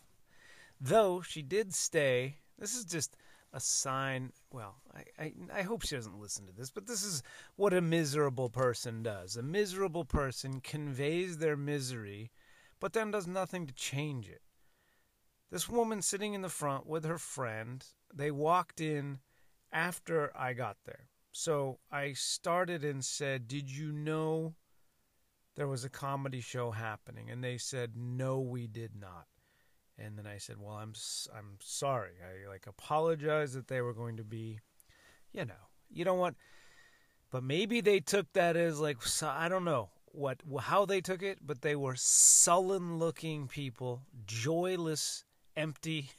Though 0.80 1.20
she 1.20 1.42
did 1.42 1.74
stay. 1.74 2.38
This 2.58 2.74
is 2.74 2.84
just 2.84 3.16
a 3.52 3.60
sign. 3.60 4.32
Well, 4.52 4.76
I, 4.94 5.22
I, 5.22 5.32
I 5.58 5.62
hope 5.62 5.82
she 5.82 5.94
doesn't 5.94 6.20
listen 6.20 6.46
to 6.46 6.52
this, 6.52 6.70
but 6.70 6.86
this 6.86 7.04
is 7.04 7.22
what 7.56 7.72
a 7.72 7.80
miserable 7.80 8.50
person 8.50 9.02
does. 9.02 9.36
A 9.36 9.42
miserable 9.42 10.04
person 10.04 10.60
conveys 10.60 11.38
their 11.38 11.56
misery, 11.56 12.30
but 12.80 12.92
then 12.92 13.12
does 13.12 13.26
nothing 13.26 13.66
to 13.66 13.74
change 13.74 14.28
it. 14.28 14.42
This 15.50 15.68
woman 15.68 16.02
sitting 16.02 16.34
in 16.34 16.42
the 16.42 16.48
front 16.48 16.86
with 16.86 17.04
her 17.04 17.18
friend, 17.18 17.84
they 18.12 18.32
walked 18.32 18.80
in 18.80 19.18
after 19.72 20.36
I 20.36 20.52
got 20.52 20.78
there. 20.84 21.08
So 21.30 21.78
I 21.90 22.12
started 22.12 22.84
and 22.84 23.04
said, 23.04 23.46
Did 23.46 23.70
you 23.70 23.92
know 23.92 24.54
there 25.56 25.68
was 25.68 25.84
a 25.84 25.90
comedy 25.90 26.40
show 26.40 26.70
happening 26.70 27.30
and 27.30 27.42
they 27.42 27.58
said 27.58 27.92
no 27.96 28.40
we 28.40 28.66
did 28.66 28.92
not. 28.98 29.26
And 29.96 30.18
then 30.18 30.26
i 30.26 30.38
said 30.38 30.56
well 30.58 30.74
i'm 30.76 30.94
i'm 31.36 31.58
sorry. 31.60 32.12
I 32.22 32.48
like 32.48 32.66
apologize 32.66 33.52
that 33.54 33.68
they 33.68 33.80
were 33.80 33.94
going 33.94 34.16
to 34.16 34.24
be 34.24 34.60
you 35.32 35.44
know 35.44 35.54
you 35.90 36.04
don't 36.04 36.18
want 36.18 36.36
but 37.30 37.42
maybe 37.42 37.80
they 37.80 38.00
took 38.00 38.32
that 38.32 38.56
as 38.56 38.80
like 38.80 38.98
i 39.22 39.48
don't 39.48 39.64
know 39.64 39.90
what 40.06 40.40
how 40.60 40.84
they 40.84 41.00
took 41.00 41.22
it 41.22 41.38
but 41.44 41.62
they 41.62 41.74
were 41.74 41.96
sullen 41.96 42.98
looking 42.98 43.48
people 43.48 44.02
joyless 44.26 45.24
empty 45.56 46.10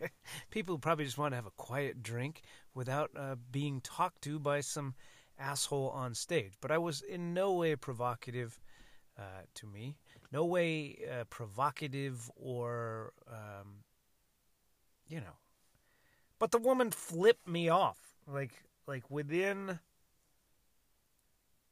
people 0.50 0.74
who 0.74 0.78
probably 0.78 1.04
just 1.04 1.18
want 1.18 1.32
to 1.32 1.36
have 1.36 1.46
a 1.46 1.52
quiet 1.52 2.02
drink 2.02 2.42
without 2.74 3.10
uh, 3.16 3.36
being 3.50 3.80
talked 3.80 4.22
to 4.22 4.38
by 4.38 4.60
some 4.60 4.94
asshole 5.38 5.90
on 5.90 6.14
stage. 6.14 6.52
But 6.60 6.70
i 6.70 6.78
was 6.78 7.02
in 7.02 7.34
no 7.34 7.52
way 7.54 7.76
provocative 7.76 8.60
uh, 9.22 9.42
to 9.54 9.66
me. 9.66 9.96
No 10.32 10.44
way 10.44 10.98
uh, 11.10 11.24
provocative 11.24 12.30
or, 12.36 13.12
um, 13.30 13.84
you 15.08 15.20
know. 15.20 15.36
But 16.38 16.50
the 16.50 16.58
woman 16.58 16.90
flipped 16.90 17.46
me 17.46 17.68
off. 17.68 17.98
Like, 18.26 18.64
like 18.86 19.10
within. 19.10 19.78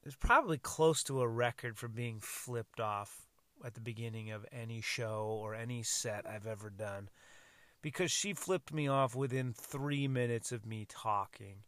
It's 0.04 0.16
probably 0.16 0.58
close 0.58 1.02
to 1.04 1.20
a 1.20 1.28
record 1.28 1.76
for 1.76 1.88
being 1.88 2.20
flipped 2.20 2.80
off 2.80 3.26
at 3.64 3.74
the 3.74 3.80
beginning 3.80 4.30
of 4.30 4.46
any 4.52 4.80
show 4.80 5.38
or 5.42 5.54
any 5.54 5.82
set 5.82 6.26
I've 6.26 6.46
ever 6.46 6.70
done. 6.70 7.10
Because 7.82 8.10
she 8.10 8.34
flipped 8.34 8.72
me 8.72 8.88
off 8.88 9.14
within 9.14 9.52
three 9.52 10.06
minutes 10.06 10.52
of 10.52 10.66
me 10.66 10.86
talking. 10.88 11.64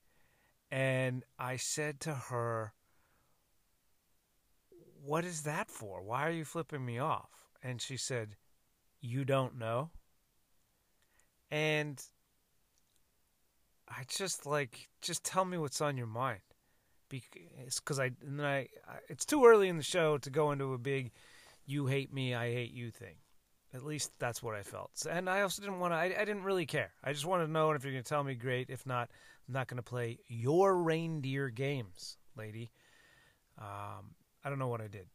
And 0.70 1.24
I 1.38 1.56
said 1.56 2.00
to 2.00 2.14
her, 2.14 2.74
what 5.04 5.24
is 5.24 5.42
that 5.42 5.70
for? 5.70 6.02
Why 6.02 6.26
are 6.26 6.32
you 6.32 6.44
flipping 6.44 6.84
me 6.84 6.98
off? 6.98 7.30
And 7.62 7.80
she 7.80 7.96
said, 7.96 8.36
You 9.00 9.24
don't 9.24 9.58
know? 9.58 9.90
And 11.50 12.02
I 13.88 14.04
just 14.08 14.46
like, 14.46 14.88
just 15.02 15.24
tell 15.24 15.44
me 15.44 15.58
what's 15.58 15.80
on 15.80 15.96
your 15.96 16.06
mind. 16.06 16.40
Because 17.10 18.00
I, 18.00 18.06
and 18.26 18.38
then 18.38 18.46
I, 18.46 18.60
I, 18.88 18.98
it's 19.10 19.26
too 19.26 19.44
early 19.44 19.68
in 19.68 19.76
the 19.76 19.82
show 19.82 20.16
to 20.18 20.30
go 20.30 20.50
into 20.52 20.72
a 20.72 20.78
big, 20.78 21.12
you 21.66 21.86
hate 21.86 22.10
me, 22.12 22.34
I 22.34 22.50
hate 22.50 22.72
you 22.72 22.90
thing. 22.90 23.16
At 23.74 23.84
least 23.84 24.18
that's 24.18 24.42
what 24.42 24.54
I 24.54 24.62
felt. 24.62 24.92
And 25.10 25.28
I 25.28 25.42
also 25.42 25.60
didn't 25.60 25.78
want 25.78 25.92
to, 25.92 25.96
I, 25.96 26.04
I 26.04 26.24
didn't 26.24 26.44
really 26.44 26.64
care. 26.64 26.92
I 27.04 27.12
just 27.12 27.26
wanted 27.26 27.46
to 27.46 27.52
know, 27.52 27.68
and 27.68 27.76
if 27.76 27.84
you're 27.84 27.92
going 27.92 28.02
to 28.02 28.08
tell 28.08 28.24
me, 28.24 28.34
great. 28.34 28.70
If 28.70 28.86
not, 28.86 29.10
I'm 29.46 29.52
not 29.52 29.68
going 29.68 29.76
to 29.76 29.82
play 29.82 30.20
your 30.26 30.82
reindeer 30.82 31.50
games, 31.50 32.16
lady. 32.34 32.70
Um, 33.58 34.14
I 34.44 34.48
don't 34.48 34.58
know 34.58 34.68
what 34.68 34.80
I 34.80 34.88
did, 34.88 35.06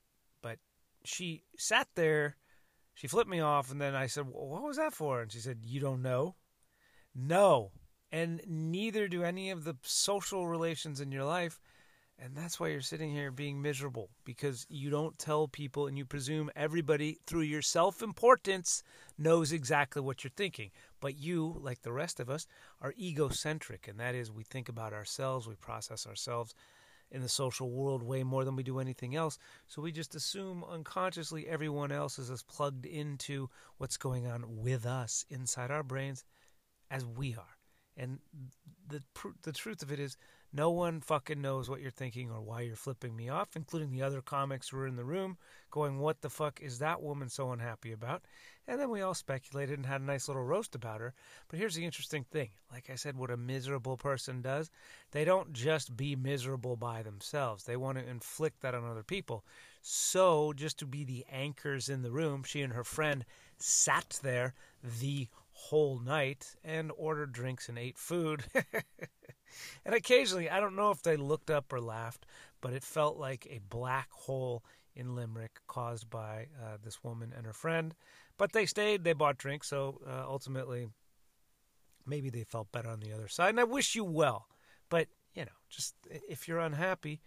but 0.41 0.59
she 1.03 1.43
sat 1.57 1.87
there. 1.95 2.37
She 2.93 3.07
flipped 3.07 3.29
me 3.29 3.39
off, 3.39 3.71
and 3.71 3.79
then 3.79 3.95
I 3.95 4.07
said, 4.07 4.27
well, 4.31 4.47
"What 4.47 4.63
was 4.63 4.77
that 4.77 4.93
for?" 4.93 5.21
And 5.21 5.31
she 5.31 5.39
said, 5.39 5.59
"You 5.63 5.79
don't 5.79 6.01
know." 6.01 6.35
No, 7.13 7.71
and 8.11 8.41
neither 8.45 9.07
do 9.07 9.23
any 9.23 9.49
of 9.49 9.63
the 9.63 9.75
social 9.81 10.47
relations 10.47 11.01
in 11.01 11.11
your 11.11 11.25
life. 11.25 11.59
And 12.19 12.35
that's 12.35 12.59
why 12.59 12.69
you're 12.69 12.81
sitting 12.81 13.11
here 13.11 13.29
being 13.29 13.61
miserable 13.61 14.09
because 14.25 14.65
you 14.69 14.89
don't 14.89 15.19
tell 15.19 15.47
people 15.47 15.85
and 15.85 15.97
you 15.97 16.05
presume 16.05 16.49
everybody, 16.55 17.19
through 17.27 17.41
your 17.41 17.61
self 17.61 18.01
importance, 18.01 18.81
knows 19.19 19.51
exactly 19.51 20.01
what 20.01 20.23
you're 20.23 20.31
thinking. 20.35 20.71
But 20.99 21.15
you, 21.15 21.57
like 21.61 21.83
the 21.83 21.91
rest 21.91 22.19
of 22.19 22.27
us, 22.27 22.47
are 22.81 22.95
egocentric. 22.99 23.87
And 23.87 23.99
that 23.99 24.15
is, 24.15 24.31
we 24.31 24.43
think 24.43 24.67
about 24.67 24.93
ourselves, 24.93 25.47
we 25.47 25.55
process 25.55 26.07
ourselves 26.07 26.55
in 27.11 27.21
the 27.21 27.29
social 27.29 27.69
world 27.69 28.03
way 28.03 28.23
more 28.23 28.43
than 28.43 28.55
we 28.55 28.63
do 28.63 28.79
anything 28.79 29.15
else. 29.15 29.37
So 29.67 29.81
we 29.81 29.91
just 29.91 30.15
assume 30.15 30.63
unconsciously 30.63 31.47
everyone 31.47 31.91
else 31.91 32.19
is 32.19 32.29
as 32.29 32.43
plugged 32.43 32.85
into 32.85 33.49
what's 33.77 33.97
going 33.97 34.27
on 34.27 34.43
with 34.57 34.85
us 34.85 35.25
inside 35.29 35.71
our 35.71 35.83
brains 35.83 36.23
as 36.91 37.05
we 37.05 37.35
are. 37.35 37.57
And 37.95 38.19
the 38.87 39.01
the 39.41 39.51
truth 39.51 39.81
of 39.81 39.91
it 39.91 39.99
is, 39.99 40.17
no 40.57 40.71
one 40.71 41.01
fucking 41.01 41.39
knows 41.39 41.69
what 41.69 41.81
you're 41.81 41.91
thinking 41.91 42.31
or 42.31 42.41
why 42.41 42.61
you're 42.61 42.75
flipping 42.75 43.15
me 43.15 43.29
off, 43.29 43.55
including 43.55 43.91
the 43.91 44.01
other 44.01 44.23
comics 44.23 44.69
who 44.69 44.77
were 44.77 44.87
in 44.87 44.95
the 44.95 45.05
room 45.05 45.37
going, 45.69 45.99
What 45.99 46.21
the 46.21 46.31
fuck 46.31 46.59
is 46.59 46.79
that 46.79 47.03
woman 47.03 47.29
so 47.29 47.51
unhappy 47.51 47.91
about? 47.91 48.23
And 48.67 48.81
then 48.81 48.89
we 48.89 49.01
all 49.01 49.13
speculated 49.13 49.77
and 49.77 49.85
had 49.85 50.01
a 50.01 50.05
nice 50.05 50.27
little 50.27 50.43
roast 50.43 50.73
about 50.73 50.99
her. 50.99 51.13
But 51.47 51.59
here's 51.59 51.75
the 51.75 51.85
interesting 51.85 52.23
thing 52.23 52.49
like 52.71 52.89
I 52.89 52.95
said, 52.95 53.15
what 53.15 53.29
a 53.29 53.37
miserable 53.37 53.97
person 53.97 54.41
does, 54.41 54.71
they 55.11 55.23
don't 55.23 55.53
just 55.53 55.95
be 55.95 56.15
miserable 56.15 56.75
by 56.75 57.03
themselves, 57.03 57.63
they 57.63 57.77
want 57.77 57.99
to 57.99 58.09
inflict 58.09 58.61
that 58.61 58.73
on 58.73 58.83
other 58.83 59.03
people. 59.03 59.45
So, 59.83 60.53
just 60.53 60.79
to 60.79 60.87
be 60.87 61.03
the 61.03 61.23
anchors 61.31 61.87
in 61.87 62.01
the 62.01 62.11
room, 62.11 62.43
she 62.43 62.61
and 62.61 62.73
her 62.73 62.83
friend 62.83 63.25
sat 63.59 64.19
there 64.23 64.55
the 64.83 65.27
whole 65.57 65.99
night 65.99 66.55
and 66.63 66.91
ordered 66.95 67.31
drinks 67.31 67.67
and 67.67 67.79
ate 67.79 67.97
food. 67.97 68.43
and 69.85 69.95
occasionally, 69.95 70.49
I 70.49 70.59
don't 70.59 70.75
know 70.75 70.91
if 70.91 71.01
they 71.01 71.17
looked 71.17 71.49
up 71.49 71.73
or 71.73 71.81
laughed, 71.81 72.25
but 72.61 72.73
it 72.73 72.83
felt 72.83 73.17
like 73.17 73.47
a 73.49 73.59
black 73.69 74.09
hole 74.11 74.63
in 74.95 75.15
Limerick 75.15 75.59
caused 75.67 76.09
by 76.09 76.47
uh, 76.63 76.77
this 76.83 77.03
woman 77.03 77.33
and 77.35 77.45
her 77.45 77.53
friend. 77.53 77.95
But 78.37 78.51
they 78.53 78.67
stayed, 78.67 79.03
they 79.03 79.13
bought 79.13 79.39
drinks, 79.39 79.67
so 79.67 79.99
uh, 80.07 80.25
ultimately, 80.27 80.87
maybe 82.05 82.29
they 82.29 82.43
felt 82.43 82.71
better 82.71 82.89
on 82.89 82.99
the 82.99 83.11
other 83.11 83.27
side. 83.27 83.49
And 83.49 83.59
I 83.59 83.63
wish 83.63 83.95
you 83.95 84.03
well. 84.03 84.47
But, 84.89 85.07
you 85.33 85.43
know, 85.43 85.57
just 85.69 85.95
if 86.29 86.47
you're 86.47 86.59
unhappy, 86.59 87.19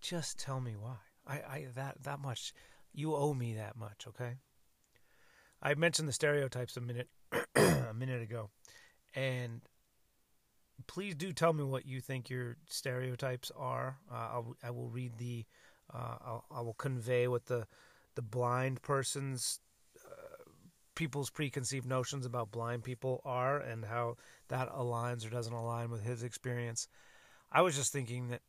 just 0.00 0.38
tell 0.38 0.60
me 0.60 0.74
why. 0.76 0.96
I, 1.24 1.34
I 1.34 1.66
that 1.74 2.02
that 2.04 2.20
much 2.20 2.52
you 2.92 3.14
owe 3.14 3.34
me 3.34 3.54
that 3.54 3.76
much, 3.76 4.06
okay? 4.08 4.38
I 5.62 5.74
mentioned 5.74 6.08
the 6.08 6.12
stereotypes 6.12 6.76
a 6.76 6.80
minute 6.80 7.08
a 7.56 7.94
minute 7.94 8.22
ago, 8.22 8.50
and 9.14 9.60
please 10.86 11.14
do 11.14 11.32
tell 11.32 11.52
me 11.52 11.64
what 11.64 11.86
you 11.86 12.00
think 12.00 12.30
your 12.30 12.56
stereotypes 12.66 13.50
are. 13.56 13.98
Uh, 14.10 14.14
I'll, 14.14 14.56
I 14.62 14.70
will 14.70 14.88
read 14.88 15.18
the, 15.18 15.44
uh, 15.92 16.16
I'll, 16.24 16.44
I 16.50 16.60
will 16.60 16.74
convey 16.74 17.28
what 17.28 17.46
the, 17.46 17.66
the 18.14 18.22
blind 18.22 18.82
person's, 18.82 19.60
uh, 19.96 20.50
people's 20.94 21.30
preconceived 21.30 21.86
notions 21.86 22.26
about 22.26 22.50
blind 22.50 22.84
people 22.84 23.20
are 23.24 23.58
and 23.58 23.84
how 23.84 24.16
that 24.48 24.70
aligns 24.72 25.26
or 25.26 25.30
doesn't 25.30 25.52
align 25.52 25.90
with 25.90 26.04
his 26.04 26.22
experience. 26.22 26.88
I 27.50 27.62
was 27.62 27.76
just 27.76 27.92
thinking 27.92 28.28
that 28.28 28.42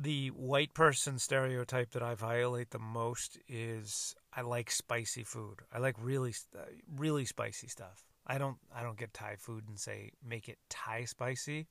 the 0.00 0.28
white 0.28 0.72
person 0.72 1.18
stereotype 1.18 1.90
that 1.90 2.02
I 2.02 2.14
violate 2.14 2.70
the 2.70 2.78
most 2.78 3.38
is 3.48 4.14
I 4.34 4.40
like 4.40 4.70
spicy 4.70 5.24
food. 5.24 5.58
I 5.72 5.78
like 5.78 5.96
really, 6.00 6.34
uh, 6.56 6.62
really 6.96 7.26
spicy 7.26 7.68
stuff. 7.68 8.04
I 8.26 8.38
don't 8.38 8.56
I 8.74 8.82
don't 8.82 8.98
get 8.98 9.12
Thai 9.12 9.36
food 9.36 9.64
and 9.68 9.78
say 9.78 10.12
make 10.26 10.48
it 10.48 10.58
Thai 10.68 11.04
spicy, 11.04 11.66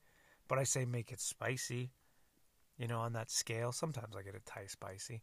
but 0.46 0.58
I 0.58 0.64
say 0.64 0.84
make 0.84 1.10
it 1.10 1.20
spicy. 1.20 1.90
You 2.78 2.86
know, 2.86 3.00
on 3.00 3.12
that 3.14 3.30
scale, 3.30 3.72
sometimes 3.72 4.14
I 4.16 4.22
get 4.22 4.34
it 4.34 4.46
Thai 4.46 4.66
spicy. 4.66 5.22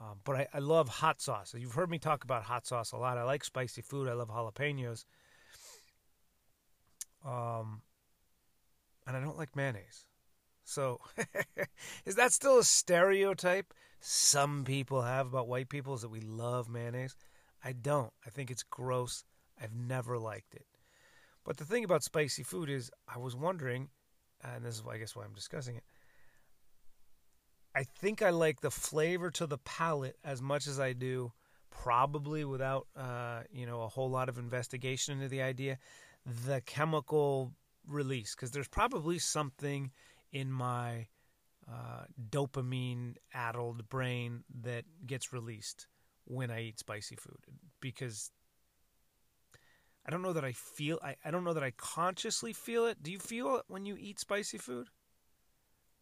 Um, 0.00 0.20
but 0.24 0.36
I, 0.36 0.46
I 0.54 0.58
love 0.60 0.88
hot 0.88 1.20
sauce. 1.20 1.54
You've 1.56 1.74
heard 1.74 1.90
me 1.90 1.98
talk 1.98 2.24
about 2.24 2.44
hot 2.44 2.66
sauce 2.66 2.92
a 2.92 2.96
lot. 2.96 3.18
I 3.18 3.24
like 3.24 3.44
spicy 3.44 3.82
food. 3.82 4.08
I 4.08 4.14
love 4.14 4.28
jalapenos. 4.28 5.04
Um, 7.24 7.82
and 9.06 9.16
I 9.16 9.20
don't 9.20 9.36
like 9.36 9.56
mayonnaise. 9.56 10.07
So, 10.68 11.00
is 12.04 12.16
that 12.16 12.30
still 12.30 12.58
a 12.58 12.62
stereotype 12.62 13.72
some 14.00 14.64
people 14.64 15.00
have 15.00 15.26
about 15.26 15.48
white 15.48 15.70
people? 15.70 15.94
Is 15.94 16.02
that 16.02 16.10
we 16.10 16.20
love 16.20 16.68
mayonnaise? 16.68 17.16
I 17.64 17.72
don't. 17.72 18.12
I 18.26 18.28
think 18.28 18.50
it's 18.50 18.64
gross. 18.64 19.24
I've 19.58 19.74
never 19.74 20.18
liked 20.18 20.54
it. 20.54 20.66
But 21.42 21.56
the 21.56 21.64
thing 21.64 21.84
about 21.84 22.02
spicy 22.02 22.42
food 22.42 22.68
is, 22.68 22.90
I 23.08 23.16
was 23.16 23.34
wondering, 23.34 23.88
and 24.44 24.62
this 24.62 24.74
is, 24.74 24.82
I 24.86 24.98
guess, 24.98 25.16
why 25.16 25.24
I'm 25.24 25.32
discussing 25.32 25.76
it. 25.76 25.84
I 27.74 27.84
think 27.84 28.20
I 28.20 28.28
like 28.28 28.60
the 28.60 28.70
flavor 28.70 29.30
to 29.30 29.46
the 29.46 29.58
palate 29.58 30.18
as 30.22 30.42
much 30.42 30.66
as 30.66 30.78
I 30.78 30.92
do, 30.92 31.32
probably 31.70 32.44
without, 32.44 32.88
uh, 32.94 33.40
you 33.50 33.64
know, 33.64 33.80
a 33.80 33.88
whole 33.88 34.10
lot 34.10 34.28
of 34.28 34.36
investigation 34.36 35.14
into 35.14 35.28
the 35.28 35.40
idea, 35.40 35.78
the 36.44 36.60
chemical 36.60 37.54
release. 37.86 38.34
Because 38.34 38.50
there's 38.50 38.68
probably 38.68 39.18
something 39.18 39.92
in 40.32 40.50
my 40.50 41.08
uh, 41.70 42.04
dopamine 42.30 43.16
addled 43.34 43.88
brain 43.88 44.44
that 44.62 44.84
gets 45.06 45.32
released 45.32 45.86
when 46.24 46.50
I 46.50 46.62
eat 46.62 46.78
spicy 46.78 47.16
food. 47.16 47.38
Because 47.80 48.30
I 50.06 50.10
don't 50.10 50.22
know 50.22 50.32
that 50.32 50.44
I 50.44 50.52
feel 50.52 50.98
I, 51.02 51.16
I 51.24 51.30
don't 51.30 51.44
know 51.44 51.52
that 51.52 51.62
I 51.62 51.72
consciously 51.72 52.52
feel 52.52 52.86
it. 52.86 53.02
Do 53.02 53.12
you 53.12 53.18
feel 53.18 53.56
it 53.56 53.64
when 53.68 53.84
you 53.84 53.96
eat 53.98 54.18
spicy 54.18 54.58
food? 54.58 54.88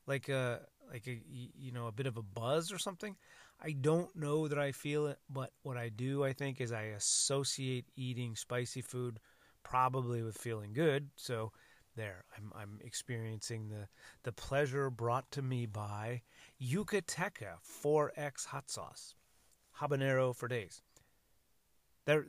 Like 0.07 0.29
a 0.29 0.61
like 0.91 1.07
a 1.09 1.21
you 1.27 1.73
know 1.73 1.89
a 1.89 1.93
bit 1.93 2.07
of 2.07 2.17
a 2.17 2.23
buzz 2.23 2.73
or 2.73 2.79
something? 2.79 3.17
I 3.61 3.73
don't 3.73 4.15
know 4.15 4.47
that 4.47 4.59
I 4.59 4.71
feel 4.71 5.07
it, 5.07 5.19
but 5.29 5.51
what 5.63 5.77
I 5.77 5.89
do 5.89 6.23
I 6.23 6.33
think 6.33 6.61
is 6.61 6.71
I 6.71 6.83
associate 6.83 7.87
eating 7.97 8.37
spicy 8.37 8.83
food 8.83 9.19
probably 9.65 10.23
with 10.23 10.39
feeling 10.39 10.73
good. 10.73 11.09
So 11.17 11.51
there 11.97 12.25
I'm 12.37 12.53
I'm 12.55 12.79
experiencing 12.85 13.69
the 13.69 13.89
the 14.23 14.33
pleasure 14.33 14.91
brought 14.91 15.31
to 15.33 15.43
me 15.43 15.67
by 15.67 16.23
Yucateca 16.63 17.57
4X 17.85 18.47
hot 18.47 18.71
sauce. 18.71 19.15
Habanero 19.81 20.35
for 20.35 20.49
days. 20.49 20.83
There, 22.07 22.25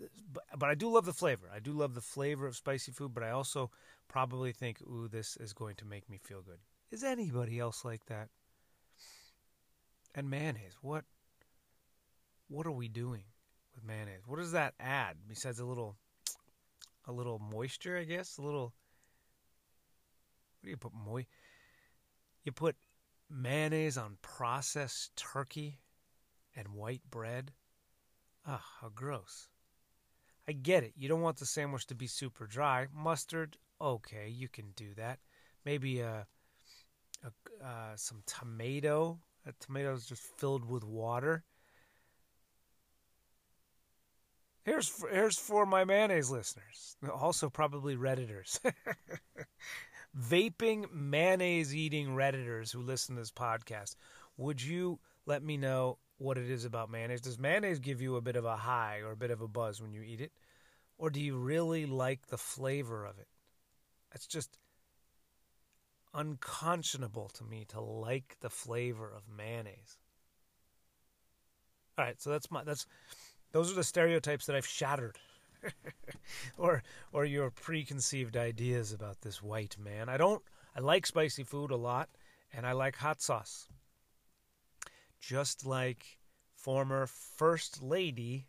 but 0.57 0.69
I 0.69 0.75
do 0.75 0.89
love 0.89 1.05
the 1.05 1.13
flavor. 1.13 1.49
I 1.53 1.59
do 1.59 1.71
love 1.71 1.93
the 1.93 2.01
flavor 2.01 2.47
of 2.47 2.55
spicy 2.55 2.91
food, 2.91 3.13
but 3.13 3.23
I 3.23 3.29
also 3.29 3.69
probably 4.07 4.51
think, 4.51 4.81
ooh, 4.81 5.07
this 5.07 5.37
is 5.37 5.53
going 5.53 5.75
to 5.75 5.85
make 5.85 6.09
me 6.09 6.17
feel 6.17 6.41
good. 6.41 6.57
Is 6.89 7.03
anybody 7.03 7.59
else 7.59 7.85
like 7.85 8.05
that? 8.07 8.29
And 10.15 10.29
mayonnaise, 10.29 10.77
what 10.81 11.05
what 12.47 12.65
are 12.65 12.71
we 12.71 12.87
doing 12.87 13.23
with 13.75 13.85
mayonnaise? 13.85 14.23
What 14.25 14.39
does 14.39 14.53
that 14.53 14.73
add 14.79 15.17
besides 15.27 15.59
a 15.59 15.65
little 15.65 15.95
a 17.05 17.11
little 17.11 17.39
moisture, 17.39 17.97
I 17.97 18.03
guess? 18.03 18.37
A 18.37 18.41
little 18.41 18.73
what 20.59 20.65
do 20.65 20.69
you 20.69 20.77
put 20.77 20.93
moi? 20.93 21.23
You 22.43 22.51
put 22.51 22.75
mayonnaise 23.29 23.97
on 23.97 24.17
processed 24.21 25.15
turkey 25.15 25.79
and 26.55 26.69
white 26.69 27.01
bread. 27.09 27.51
Ah, 28.45 28.63
how 28.81 28.89
gross. 28.89 29.49
I 30.47 30.53
get 30.53 30.83
it. 30.83 30.93
You 30.95 31.09
don't 31.09 31.21
want 31.21 31.37
the 31.37 31.45
sandwich 31.45 31.87
to 31.87 31.95
be 31.95 32.07
super 32.07 32.47
dry. 32.47 32.87
Mustard, 32.93 33.57
okay, 33.81 34.29
you 34.29 34.47
can 34.47 34.71
do 34.75 34.93
that. 34.95 35.19
Maybe 35.65 35.99
a, 35.99 36.25
a 37.23 37.65
uh, 37.65 37.95
some 37.95 38.23
tomato. 38.25 39.19
A 39.45 39.51
tomato 39.59 39.93
is 39.93 40.05
just 40.05 40.23
filled 40.37 40.63
with 40.63 40.83
water. 40.83 41.43
Here's 44.63 44.87
for, 44.87 45.09
here's 45.09 45.37
for 45.37 45.65
my 45.65 45.85
mayonnaise 45.85 46.29
listeners. 46.29 46.97
Also, 47.13 47.49
probably 47.49 47.95
redditors. 47.95 48.59
Vaping 50.15 50.91
mayonnaise 50.93 51.75
eating 51.75 52.09
redditors 52.09 52.71
who 52.71 52.81
listen 52.81 53.15
to 53.15 53.21
this 53.21 53.31
podcast. 53.31 53.95
Would 54.37 54.61
you 54.61 54.99
let 55.25 55.43
me 55.43 55.57
know 55.57 55.97
what 56.17 56.37
it 56.37 56.49
is 56.49 56.65
about 56.65 56.89
mayonnaise. 56.89 57.21
Does 57.21 57.39
mayonnaise 57.39 57.79
give 57.79 58.01
you 58.01 58.15
a 58.15 58.21
bit 58.21 58.35
of 58.35 58.45
a 58.45 58.55
high 58.55 58.99
or 58.99 59.11
a 59.11 59.17
bit 59.17 59.31
of 59.31 59.41
a 59.41 59.47
buzz 59.47 59.81
when 59.81 59.93
you 59.93 60.01
eat 60.01 60.21
it? 60.21 60.31
Or 60.97 61.09
do 61.09 61.19
you 61.19 61.37
really 61.37 61.85
like 61.85 62.27
the 62.27 62.37
flavor 62.37 63.05
of 63.05 63.19
it? 63.19 63.27
It's 64.13 64.25
just 64.25 64.57
unconscionable 66.13 67.29
to 67.29 67.43
me 67.43 67.65
to 67.69 67.79
like 67.79 68.37
the 68.39 68.49
flavor 68.49 69.11
of 69.15 69.23
mayonnaise. 69.29 69.97
All 71.97 72.05
right, 72.05 72.19
so 72.19 72.31
that's 72.31 72.49
my 72.49 72.63
that's 72.63 72.87
those 73.51 73.71
are 73.71 73.75
the 73.75 73.83
stereotypes 73.83 74.45
that 74.47 74.55
I've 74.55 74.67
shattered. 74.67 75.19
or 76.57 76.83
or 77.11 77.25
your 77.25 77.51
preconceived 77.51 78.37
ideas 78.37 78.91
about 78.93 79.21
this 79.21 79.41
white 79.41 79.77
man. 79.79 80.09
I 80.09 80.17
don't 80.17 80.43
I 80.75 80.79
like 80.79 81.05
spicy 81.05 81.43
food 81.43 81.71
a 81.71 81.75
lot 81.75 82.09
and 82.53 82.65
I 82.65 82.71
like 82.73 82.97
hot 82.97 83.21
sauce. 83.21 83.67
just 85.19 85.65
like 85.65 86.19
former 86.55 87.07
First 87.07 87.81
Lady, 87.81 88.47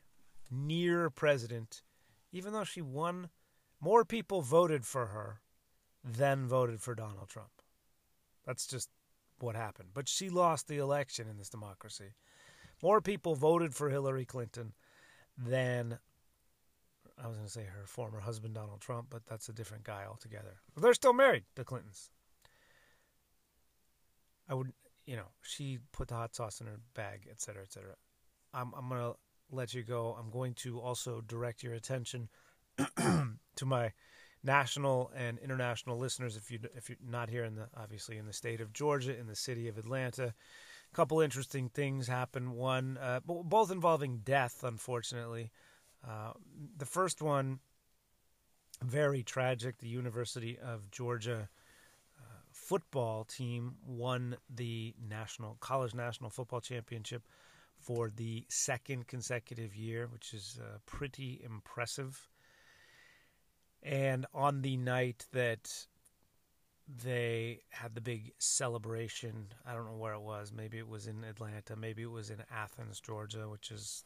near 0.51 1.11
president, 1.11 1.83
even 2.33 2.53
though 2.53 2.65
she 2.65 2.83
won, 2.83 3.31
more 3.81 4.05
people 4.05 4.43
voted 4.43 4.85
for 4.85 5.07
her 5.07 5.41
than 6.05 6.47
voted 6.47 6.81
for 6.81 6.95
Donald 6.95 7.29
Trump. 7.29 7.51
That's 8.47 8.67
just 8.67 8.91
what 9.41 9.57
happened. 9.57 9.91
But 9.95 10.09
she 10.09 10.31
lost 10.31 10.69
the 10.69 10.79
election 10.79 11.29
in 11.29 11.37
this 11.39 11.51
democracy. 11.51 12.15
More 12.83 13.01
people 13.01 13.35
voted 13.35 13.75
for 13.75 13.91
Hillary 13.91 14.25
Clinton 14.25 14.73
than 15.37 15.99
I 17.23 17.27
was 17.27 17.37
going 17.37 17.47
to 17.47 17.53
say 17.53 17.65
her 17.65 17.87
former 17.87 18.21
husband 18.21 18.55
Donald 18.55 18.81
Trump, 18.81 19.09
but 19.11 19.23
that's 19.27 19.49
a 19.49 19.53
different 19.53 19.85
guy 19.85 20.05
altogether. 20.09 20.61
they're 20.77 20.95
still 20.95 21.13
married, 21.13 21.45
the 21.55 21.65
Clintons. 21.65 22.11
I 24.49 24.55
would, 24.55 24.73
you 25.07 25.17
know, 25.17 25.29
she 25.43 25.79
put 25.93 26.09
the 26.09 26.15
hot 26.15 26.35
sauce 26.35 26.61
in 26.61 26.67
her 26.67 26.81
bag, 26.95 27.27
et 27.31 27.41
cetera, 27.41 27.63
et 27.63 27.73
cetera. 27.73 27.95
I'm, 28.55 28.73
I'm 28.77 28.89
going 28.89 29.01
to 29.01 29.17
let 29.51 29.75
you 29.75 29.83
go. 29.83 30.17
I'm 30.19 30.31
going 30.31 30.55
to 30.55 30.81
also 30.81 31.21
direct 31.21 31.63
your 31.63 31.75
attention 31.75 32.29
to 32.97 33.67
my 33.67 33.93
national 34.43 35.11
and 35.15 35.39
international 35.39 35.99
listeners. 35.99 36.37
If 36.37 36.51
you 36.51 36.61
if 36.75 36.89
you're 36.89 36.99
not 37.07 37.29
here 37.29 37.45
in 37.45 37.57
the 37.57 37.69
obviously 37.77 38.17
in 38.19 38.27
the 38.27 38.33
state 38.33 38.61
of 38.61 38.73
Georgia, 38.73 39.19
in 39.19 39.27
the 39.27 39.37
city 39.37 39.69
of 39.69 39.79
Atlanta, 39.79 40.35
a 40.93 40.97
couple 40.97 41.21
interesting 41.21 41.69
things 41.69 42.07
happened. 42.07 42.53
One, 42.55 42.99
uh, 43.01 43.21
both 43.25 43.71
involving 43.71 44.19
death, 44.19 44.63
unfortunately. 44.63 45.51
Uh, 46.07 46.33
the 46.77 46.87
first 46.87 47.23
one, 47.23 47.59
very 48.83 49.23
tragic. 49.23 49.79
The 49.79 49.89
University 49.89 50.59
of 50.59 50.91
Georgia 50.91 51.49
uh, 52.19 52.23
football 52.53 53.25
team 53.25 53.77
won 53.87 54.37
the 54.55 54.95
national 55.09 55.57
college 55.61 55.95
national 55.95 56.31
football 56.31 56.61
championship 56.61 57.23
for 57.79 58.11
the 58.15 58.45
second 58.49 59.07
consecutive 59.07 59.75
year, 59.75 60.09
which 60.13 60.35
is 60.35 60.59
uh, 60.61 60.79
pretty 60.87 61.41
impressive. 61.45 62.29
And 63.83 64.27
on 64.35 64.63
the 64.63 64.77
night 64.77 65.27
that 65.33 65.87
they 67.05 67.61
had 67.71 67.95
the 67.95 68.01
big 68.01 68.33
celebration, 68.39 69.49
I 69.67 69.75
don't 69.75 69.87
know 69.87 69.97
where 69.97 70.15
it 70.15 70.21
was. 70.21 70.53
Maybe 70.53 70.79
it 70.79 70.89
was 70.89 71.07
in 71.07 71.23
Atlanta. 71.23 71.77
Maybe 71.77 72.03
it 72.03 72.11
was 72.11 72.31
in 72.31 72.43
Athens, 72.51 73.01
Georgia, 73.01 73.49
which 73.49 73.71
is 73.71 74.05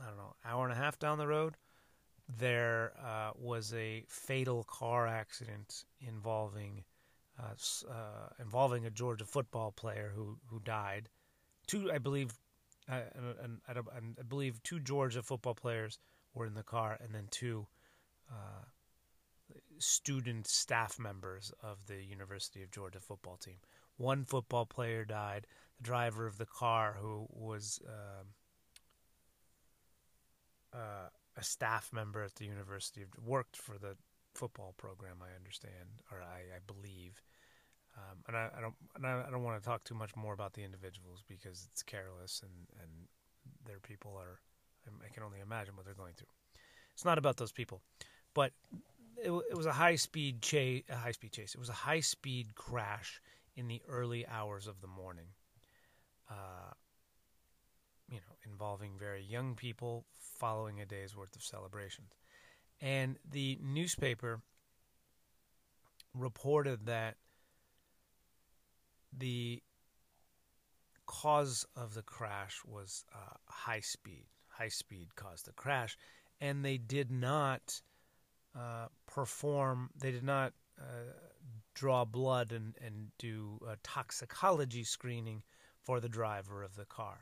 I 0.00 0.06
don't 0.06 0.16
know, 0.16 0.34
hour 0.44 0.64
and 0.64 0.72
a 0.72 0.76
half 0.76 0.98
down 0.98 1.18
the 1.18 1.26
road, 1.26 1.56
there 2.38 2.92
uh, 3.02 3.30
was 3.38 3.72
a 3.74 4.04
fatal 4.08 4.64
car 4.64 5.06
accident 5.06 5.84
involving 6.00 6.84
uh, 7.38 7.90
uh, 7.90 8.28
involving 8.40 8.86
a 8.86 8.90
Georgia 8.90 9.24
football 9.24 9.70
player 9.70 10.12
who 10.14 10.38
who 10.46 10.60
died. 10.60 11.08
Two, 11.66 11.90
I 11.92 11.98
believe, 11.98 12.32
uh, 12.90 13.00
I 13.68 14.22
believe 14.26 14.62
two 14.62 14.80
Georgia 14.80 15.22
football 15.22 15.54
players 15.54 15.98
were 16.34 16.46
in 16.46 16.54
the 16.54 16.62
car, 16.62 16.98
and 17.02 17.14
then 17.14 17.26
two 17.30 17.66
uh, 18.30 18.64
student 19.78 20.46
staff 20.46 20.98
members 20.98 21.52
of 21.62 21.78
the 21.86 22.02
University 22.02 22.62
of 22.62 22.70
Georgia 22.70 23.00
football 23.00 23.36
team. 23.36 23.56
One 23.96 24.24
football 24.24 24.66
player 24.66 25.04
died. 25.04 25.46
The 25.78 25.84
driver 25.84 26.26
of 26.26 26.38
the 26.38 26.46
car, 26.46 26.96
who 27.00 27.26
was 27.30 27.80
um, 27.86 28.26
uh, 30.72 31.08
a 31.36 31.42
staff 31.42 31.90
member 31.92 32.22
at 32.22 32.34
the 32.36 32.44
university, 32.44 33.04
worked 33.24 33.56
for 33.56 33.78
the 33.78 33.96
football 34.34 34.74
program. 34.76 35.16
I 35.22 35.36
understand, 35.36 36.02
or 36.10 36.22
I, 36.22 36.56
I 36.56 36.60
believe. 36.66 37.22
Um, 37.96 38.18
and 38.28 38.36
I, 38.36 38.50
I 38.56 38.60
don't, 38.60 38.74
and 38.96 39.06
I, 39.06 39.24
I, 39.26 39.30
don't 39.30 39.42
want 39.42 39.62
to 39.62 39.66
talk 39.66 39.84
too 39.84 39.94
much 39.94 40.14
more 40.16 40.34
about 40.34 40.52
the 40.52 40.62
individuals 40.62 41.24
because 41.26 41.66
it's 41.72 41.82
careless, 41.82 42.42
and 42.42 42.52
and 42.82 42.90
their 43.64 43.80
people 43.80 44.14
are. 44.18 44.40
I 45.04 45.12
can 45.12 45.24
only 45.24 45.40
imagine 45.40 45.74
what 45.74 45.84
they're 45.84 45.94
going 45.94 46.14
through. 46.14 46.28
It's 46.92 47.04
not 47.04 47.18
about 47.18 47.38
those 47.38 47.52
people, 47.52 47.80
but 48.34 48.52
it, 49.16 49.32
it 49.50 49.56
was 49.56 49.66
a 49.66 49.72
high 49.72 49.96
speed 49.96 50.42
chase. 50.42 50.84
A 50.90 50.96
high 50.96 51.12
speed 51.12 51.32
chase. 51.32 51.54
It 51.54 51.58
was 51.58 51.70
a 51.70 51.74
high 51.74 52.00
speed 52.00 52.54
crash 52.54 53.20
in 53.56 53.66
the 53.66 53.80
early 53.88 54.26
hours 54.26 54.66
of 54.66 54.80
the 54.80 54.86
morning. 54.86 55.28
Uh, 56.30 56.72
you 58.08 58.16
know, 58.16 58.36
involving 58.50 58.92
very 58.98 59.22
young 59.22 59.54
people 59.54 60.04
following 60.18 60.80
a 60.80 60.86
day's 60.86 61.16
worth 61.16 61.34
of 61.34 61.42
celebrations. 61.42 62.12
And 62.80 63.18
the 63.28 63.58
newspaper 63.62 64.40
reported 66.14 66.86
that 66.86 67.16
the 69.16 69.62
cause 71.06 71.64
of 71.76 71.94
the 71.94 72.02
crash 72.02 72.60
was 72.66 73.04
uh, 73.14 73.36
high 73.46 73.80
speed. 73.80 74.26
High 74.48 74.68
speed 74.68 75.14
caused 75.16 75.46
the 75.46 75.52
crash, 75.52 75.96
and 76.40 76.64
they 76.64 76.78
did 76.78 77.10
not 77.10 77.80
uh, 78.58 78.86
perform. 79.06 79.90
They 79.98 80.10
did 80.10 80.24
not 80.24 80.52
uh, 80.80 81.12
draw 81.74 82.04
blood 82.04 82.52
and 82.52 82.74
and 82.84 83.08
do 83.18 83.58
toxicology 83.82 84.82
screening 84.82 85.42
for 85.82 86.00
the 86.00 86.08
driver 86.08 86.62
of 86.62 86.74
the 86.74 86.86
car 86.86 87.18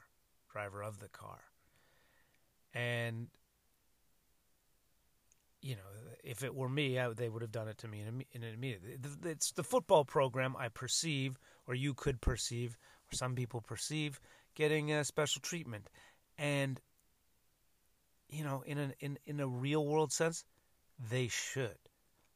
driver 0.55 0.83
of 0.83 1.01
the 1.01 1.09
car. 1.09 1.41
And 2.73 3.27
you 5.61 5.77
know, 5.77 5.81
if 6.23 6.45
it 6.45 6.55
were 6.55 6.69
me, 6.69 6.99
I, 6.99 7.09
they 7.15 7.31
would 7.31 7.41
have 7.41 7.51
done 7.51 7.69
it 7.69 7.79
to 7.79 7.89
me 7.89 8.03
in, 8.03 8.23
in 8.33 8.43
an 8.43 8.53
immediate. 8.53 9.01
It's 9.25 9.53
the 9.53 9.65
football 9.65 10.05
program 10.05 10.55
I 10.59 10.69
perceive, 10.69 11.39
or 11.67 11.75
you 11.75 11.95
could 11.95 12.21
perceive, 12.21 12.77
or 13.11 13.17
some 13.17 13.35
people 13.35 13.63
perceive, 13.63 14.21
getting 14.55 14.93
a 14.93 15.05
special 15.05 15.41
treatment, 15.41 15.89
and 16.37 16.81
you 18.29 18.45
know, 18.45 18.63
in 18.67 18.79
an 18.79 18.93
in 19.01 19.19
in 19.25 19.41
a 19.41 19.49
real 19.49 19.87
world 19.87 20.13
sense, 20.13 20.45
they 21.11 21.29
should. 21.29 21.79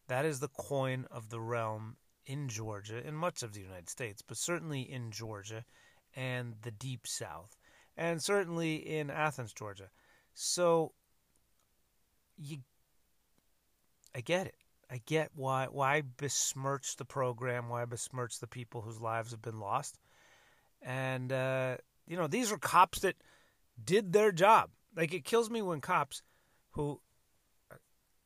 That 0.08 0.24
is 0.24 0.40
the 0.40 0.48
coin 0.48 1.06
of 1.10 1.28
the 1.28 1.40
realm 1.40 1.96
in 2.24 2.48
Georgia, 2.48 3.06
in 3.06 3.14
much 3.14 3.42
of 3.42 3.52
the 3.52 3.60
United 3.60 3.90
States, 3.90 4.22
but 4.22 4.38
certainly 4.38 4.80
in 4.80 5.10
Georgia 5.10 5.64
and 6.16 6.54
the 6.62 6.70
Deep 6.70 7.06
South 7.06 7.57
and 7.98 8.22
certainly 8.22 8.76
in 8.76 9.10
Athens, 9.10 9.52
Georgia. 9.52 9.90
So 10.32 10.92
you 12.38 12.58
I 14.14 14.20
get 14.20 14.46
it. 14.46 14.54
I 14.90 15.02
get 15.04 15.32
why 15.34 15.66
why 15.66 16.02
besmirch 16.16 16.96
the 16.96 17.04
program, 17.04 17.68
why 17.68 17.84
besmirch 17.84 18.38
the 18.38 18.46
people 18.46 18.80
whose 18.80 19.00
lives 19.00 19.32
have 19.32 19.42
been 19.42 19.58
lost. 19.58 19.98
And 20.80 21.32
uh, 21.32 21.78
you 22.06 22.16
know, 22.16 22.28
these 22.28 22.52
are 22.52 22.56
cops 22.56 23.00
that 23.00 23.16
did 23.84 24.12
their 24.12 24.32
job. 24.32 24.70
Like 24.96 25.12
it 25.12 25.24
kills 25.24 25.50
me 25.50 25.60
when 25.60 25.80
cops 25.80 26.22
who 26.70 27.00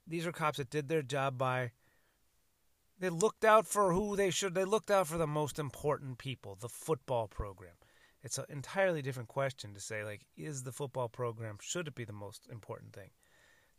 these 0.07 0.27
are 0.27 0.33
cops 0.33 0.59
that 0.59 0.71
did 0.71 0.89
their 0.89 1.03
job 1.03 1.39
by 1.39 1.73
they 2.99 3.09
looked 3.09 3.45
out 3.45 3.67
for 3.67 3.93
who 3.95 4.17
they 4.17 4.31
should 4.31 4.55
they 4.55 4.67
looked 4.67 4.91
out 4.91 5.07
for 5.07 5.17
the 5.17 5.27
most 5.27 5.59
important 5.59 6.19
people, 6.19 6.59
the 6.61 6.69
football 6.69 7.27
program 7.27 7.73
it's 8.23 8.39
an 8.39 8.45
entirely 8.49 9.03
different 9.03 9.29
question 9.29 9.75
to 9.75 9.81
say 9.81 10.05
like 10.05 10.23
is 10.37 10.63
the 10.63 10.73
football 10.73 11.09
program 11.09 11.59
should 11.61 11.89
it 11.89 11.95
be 11.95 12.05
the 12.05 12.13
most 12.13 12.49
important 12.51 12.93
thing? 12.93 13.11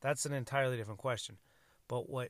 That's 0.01 0.25
an 0.25 0.33
entirely 0.33 0.77
different 0.77 0.99
question. 0.99 1.37
But 1.87 2.09
what 2.09 2.29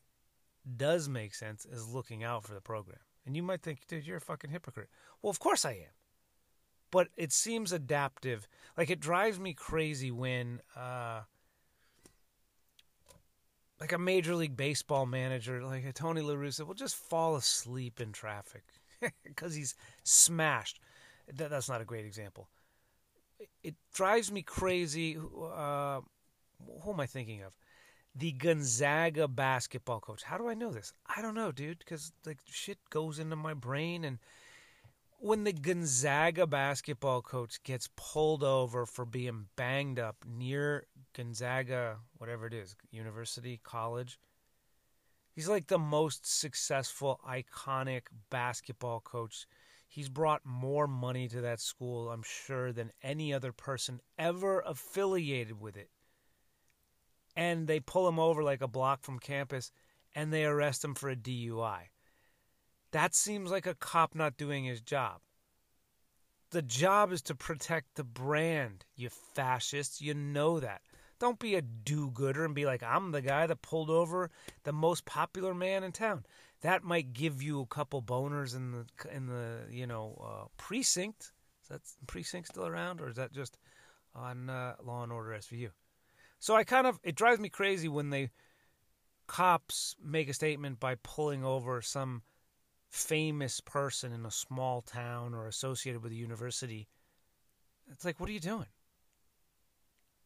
does 0.77 1.09
make 1.09 1.35
sense 1.35 1.65
is 1.65 1.89
looking 1.89 2.23
out 2.23 2.43
for 2.43 2.53
the 2.53 2.61
program. 2.61 2.99
And 3.25 3.35
you 3.35 3.43
might 3.43 3.61
think 3.61 3.87
dude 3.87 4.05
you're 4.05 4.17
a 4.17 4.21
fucking 4.21 4.51
hypocrite. 4.51 4.89
Well 5.21 5.31
of 5.31 5.39
course 5.39 5.65
i 5.65 5.71
am. 5.71 5.93
But 6.91 7.07
it 7.17 7.31
seems 7.31 7.71
adaptive. 7.71 8.47
Like 8.77 8.89
it 8.89 8.99
drives 8.99 9.39
me 9.39 9.53
crazy 9.53 10.11
when 10.11 10.61
uh 10.75 11.21
like 13.79 13.91
a 13.91 13.97
major 13.97 14.35
league 14.35 14.55
baseball 14.55 15.05
manager 15.05 15.61
like 15.61 15.83
a 15.83 15.91
tony 15.91 16.21
la 16.21 16.35
russa 16.35 16.65
will 16.65 16.73
just 16.73 16.95
fall 16.95 17.35
asleep 17.35 17.99
in 17.99 18.13
traffic 18.13 18.63
because 19.25 19.55
he's 19.55 19.75
smashed 20.03 20.79
that, 21.35 21.49
that's 21.49 21.69
not 21.69 21.81
a 21.81 21.85
great 21.85 22.05
example. 22.05 22.49
It, 23.39 23.49
it 23.63 23.75
drives 23.93 24.31
me 24.31 24.41
crazy. 24.41 25.17
Uh, 25.17 26.01
who 26.81 26.91
am 26.91 26.99
I 26.99 27.05
thinking 27.05 27.41
of? 27.43 27.55
The 28.15 28.31
Gonzaga 28.31 29.27
basketball 29.27 29.99
coach. 29.99 30.23
How 30.23 30.37
do 30.37 30.47
I 30.47 30.53
know 30.53 30.71
this? 30.71 30.93
I 31.07 31.21
don't 31.21 31.35
know, 31.35 31.51
dude, 31.51 31.79
because 31.79 32.11
like 32.25 32.39
shit 32.45 32.77
goes 32.89 33.19
into 33.19 33.35
my 33.35 33.53
brain 33.53 34.03
and 34.05 34.19
when 35.23 35.45
the 35.45 35.53
Gonzaga 35.53 36.45
basketball 36.45 37.21
coach 37.21 37.63
gets 37.63 37.87
pulled 37.95 38.43
over 38.43 38.85
for 38.85 39.05
being 39.05 39.45
banged 39.55 39.97
up 39.97 40.17
near 40.27 40.85
Gonzaga, 41.15 41.95
whatever 42.17 42.45
it 42.45 42.53
is, 42.53 42.75
university, 42.91 43.61
college, 43.63 44.19
he's 45.33 45.47
like 45.47 45.67
the 45.67 45.79
most 45.79 46.25
successful, 46.25 47.21
iconic 47.25 48.01
basketball 48.29 48.99
coach 48.99 49.47
He's 49.93 50.09
brought 50.09 50.41
more 50.43 50.87
money 50.87 51.27
to 51.27 51.41
that 51.41 51.59
school, 51.59 52.09
I'm 52.09 52.23
sure, 52.23 52.71
than 52.71 52.93
any 53.03 53.31
other 53.31 53.51
person 53.51 54.01
ever 54.17 54.59
affiliated 54.61 55.61
with 55.61 55.77
it. 55.77 55.91
And 57.35 57.67
they 57.67 57.79
pull 57.79 58.07
him 58.07 58.17
over 58.17 58.41
like 58.41 58.63
a 58.63 58.67
block 58.67 59.03
from 59.03 59.19
campus 59.19 59.71
and 60.15 60.33
they 60.33 60.45
arrest 60.45 60.83
him 60.83 60.95
for 60.95 61.11
a 61.11 61.15
DUI. 61.15 61.89
That 62.89 63.13
seems 63.13 63.51
like 63.51 63.67
a 63.67 63.75
cop 63.75 64.15
not 64.15 64.35
doing 64.35 64.63
his 64.63 64.81
job. 64.81 65.21
The 66.49 66.63
job 66.63 67.11
is 67.11 67.21
to 67.23 67.35
protect 67.35 67.93
the 67.93 68.03
brand, 68.03 68.85
you 68.95 69.09
fascists. 69.11 70.01
You 70.01 70.15
know 70.15 70.59
that. 70.59 70.81
Don't 71.19 71.39
be 71.39 71.55
a 71.55 71.61
do 71.61 72.09
gooder 72.09 72.45
and 72.45 72.55
be 72.55 72.65
like, 72.65 72.83
I'm 72.83 73.11
the 73.11 73.21
guy 73.21 73.47
that 73.47 73.61
pulled 73.61 73.89
over 73.89 74.29
the 74.63 74.73
most 74.73 75.05
popular 75.05 75.53
man 75.53 75.83
in 75.83 75.91
town. 75.91 76.25
That 76.61 76.83
might 76.83 77.13
give 77.13 77.41
you 77.41 77.61
a 77.61 77.65
couple 77.65 78.01
boners 78.01 78.55
in 78.55 78.71
the 78.71 78.85
in 79.13 79.27
the 79.27 79.61
you 79.69 79.87
know 79.87 80.21
uh, 80.23 80.47
precinct. 80.57 81.31
Is 81.61 81.69
that 81.69 81.81
precinct 82.07 82.49
still 82.49 82.67
around, 82.67 82.99
or 82.99 83.09
is 83.09 83.15
that 83.15 83.31
just 83.31 83.57
on 84.15 84.49
uh, 84.49 84.75
Law 84.83 85.03
and 85.03 85.11
Order 85.11 85.31
SVU? 85.31 85.69
So 86.39 86.55
I 86.55 86.63
kind 86.63 86.87
of 86.87 86.99
it 87.03 87.15
drives 87.15 87.39
me 87.39 87.49
crazy 87.49 87.87
when 87.87 88.09
they 88.09 88.29
cops 89.27 89.95
make 90.03 90.29
a 90.29 90.33
statement 90.33 90.79
by 90.79 90.95
pulling 91.03 91.43
over 91.43 91.81
some 91.81 92.21
famous 92.89 93.59
person 93.59 94.13
in 94.13 94.25
a 94.25 94.31
small 94.31 94.81
town 94.81 95.33
or 95.33 95.47
associated 95.47 96.03
with 96.03 96.11
a 96.11 96.15
university. 96.15 96.87
It's 97.91 98.05
like, 98.05 98.19
what 98.19 98.29
are 98.29 98.33
you 98.33 98.39
doing? 98.39 98.67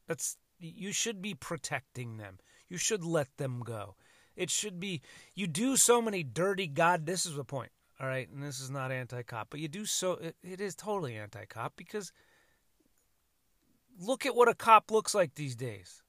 That's 0.07 0.37
you 0.59 0.91
should 0.91 1.21
be 1.21 1.33
protecting 1.33 2.17
them. 2.17 2.39
You 2.67 2.77
should 2.77 3.03
let 3.03 3.37
them 3.37 3.61
go. 3.63 3.95
It 4.35 4.49
should 4.49 4.79
be 4.79 5.01
you 5.33 5.47
do 5.47 5.77
so 5.77 6.01
many 6.01 6.23
dirty 6.23 6.67
god. 6.67 7.05
This 7.05 7.25
is 7.25 7.35
the 7.35 7.43
point, 7.43 7.71
all 7.99 8.07
right. 8.07 8.29
And 8.29 8.43
this 8.43 8.59
is 8.59 8.69
not 8.69 8.91
anti-cop, 8.91 9.47
but 9.49 9.59
you 9.59 9.67
do 9.67 9.85
so. 9.85 10.13
It, 10.13 10.35
it 10.43 10.61
is 10.61 10.75
totally 10.75 11.15
anti-cop 11.15 11.73
because 11.75 12.11
look 13.99 14.25
at 14.25 14.35
what 14.35 14.47
a 14.47 14.53
cop 14.53 14.91
looks 14.91 15.15
like 15.15 15.35
these 15.35 15.55
days. 15.55 16.03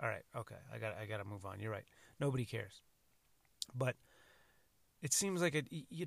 All 0.00 0.08
right, 0.08 0.24
okay, 0.36 0.56
I 0.72 0.78
got 0.78 0.96
I 1.00 1.06
got 1.06 1.18
to 1.18 1.24
move 1.24 1.44
on. 1.44 1.60
You're 1.60 1.72
right. 1.72 1.86
Nobody 2.20 2.44
cares, 2.44 2.82
but 3.74 3.96
it 5.02 5.12
seems 5.12 5.42
like 5.42 5.54
it, 5.54 5.68
you 5.70 6.06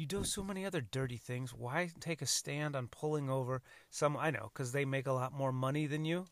you 0.00 0.06
do 0.06 0.24
so 0.24 0.42
many 0.42 0.64
other 0.64 0.80
dirty 0.80 1.18
things. 1.18 1.52
Why 1.52 1.90
take 2.00 2.22
a 2.22 2.26
stand 2.26 2.74
on 2.74 2.88
pulling 2.88 3.28
over 3.28 3.60
some? 3.90 4.16
I 4.16 4.30
know 4.30 4.50
because 4.52 4.72
they 4.72 4.86
make 4.86 5.06
a 5.06 5.12
lot 5.12 5.34
more 5.34 5.52
money 5.52 5.86
than 5.86 6.06
you, 6.06 6.24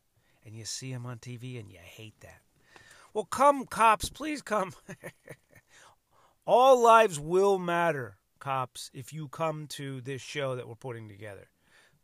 and 0.44 0.57
you 0.57 0.64
see 0.64 0.90
them 0.90 1.04
on 1.04 1.18
TV 1.18 1.61
and 1.61 1.70
you 1.70 1.78
hate 1.78 2.18
that. 2.20 2.40
Well, 3.12 3.24
come, 3.24 3.66
cops, 3.66 4.09
please 4.09 4.40
come. 4.40 4.72
All 6.46 6.83
lives 6.83 7.20
will 7.20 7.59
matter, 7.59 8.16
cops, 8.38 8.90
if 8.94 9.12
you 9.12 9.28
come 9.28 9.66
to 9.68 10.00
this 10.00 10.22
show 10.22 10.57
that 10.57 10.66
we're 10.66 10.74
putting 10.74 11.07
together. 11.07 11.50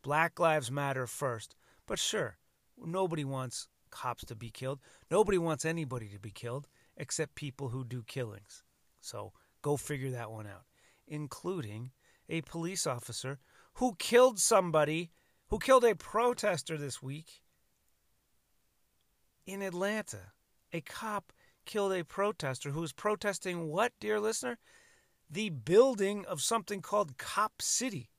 Black 0.03 0.39
lives 0.39 0.69
matter 0.69 1.07
first, 1.07 1.55
but 1.87 1.97
sure, 1.97 2.37
nobody 2.77 3.25
wants 3.25 3.67
cops 3.89 4.23
to 4.25 4.35
be 4.35 4.51
killed. 4.51 4.81
Nobody 5.09 5.39
wants 5.39 5.65
anybody 5.65 6.09
to 6.09 6.19
be 6.19 6.29
killed 6.29 6.67
except 6.95 7.33
people 7.33 7.69
who 7.69 7.83
do 7.83 8.03
killings. 8.03 8.61
So 9.01 9.33
go 9.63 9.77
figure 9.77 10.11
that 10.11 10.29
one 10.29 10.45
out 10.45 10.65
including 11.07 11.91
a 12.29 12.41
police 12.41 12.87
officer 12.87 13.39
who 13.75 13.95
killed 13.99 14.39
somebody, 14.39 15.11
who 15.49 15.59
killed 15.59 15.83
a 15.83 15.95
protester 15.95 16.77
this 16.77 17.01
week 17.01 17.41
in 19.45 19.61
Atlanta. 19.61 20.31
A 20.73 20.81
cop 20.81 21.31
killed 21.65 21.93
a 21.93 22.03
protester 22.03 22.71
who 22.71 22.81
was 22.81 22.93
protesting 22.93 23.67
what, 23.67 23.93
dear 23.99 24.19
listener? 24.19 24.57
The 25.29 25.49
building 25.49 26.25
of 26.25 26.41
something 26.41 26.81
called 26.81 27.17
Cop 27.17 27.61
City. 27.61 28.09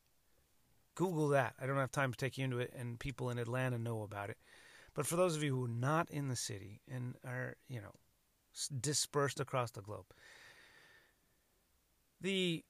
Google 0.95 1.29
that. 1.29 1.55
I 1.61 1.67
don't 1.67 1.77
have 1.77 1.93
time 1.93 2.13
to 2.13 2.17
take 2.17 2.39
you 2.39 2.45
into 2.45 2.59
it, 2.59 2.73
and 2.77 2.99
people 2.99 3.31
in 3.31 3.39
Atlanta 3.39 3.79
know 3.79 4.03
about 4.03 4.31
it. 4.31 4.39
But 4.95 5.07
for 5.07 5.17
those 5.17 5.37
of 5.37 5.43
you 5.43 5.55
who 5.55 5.67
are 5.67 5.69
not 5.69 6.11
in 6.11 6.29
the 6.29 6.37
city 6.37 6.81
and 6.91 7.17
are, 7.25 7.57
you 7.69 7.81
know, 7.81 7.93
dispersed 8.81 9.39
across 9.41 9.71
the 9.71 9.83
globe, 9.83 10.07
the 12.21 12.65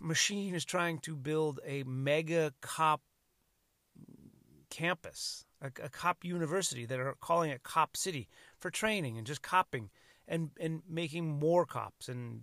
machine 0.00 0.54
is 0.54 0.64
trying 0.64 0.98
to 1.00 1.16
build 1.16 1.60
a 1.64 1.82
mega 1.84 2.52
cop 2.60 3.00
campus, 4.70 5.44
a, 5.60 5.66
a, 5.82 5.88
cop 5.88 6.24
university 6.24 6.86
that 6.86 6.98
are 6.98 7.14
calling 7.20 7.50
it 7.50 7.62
Cop 7.62 7.96
City 7.96 8.28
for 8.58 8.70
training 8.70 9.18
and 9.18 9.26
just 9.26 9.42
copping 9.42 9.90
and, 10.26 10.50
and 10.58 10.80
making 10.88 11.28
more 11.28 11.66
cops 11.66 12.08
and 12.08 12.40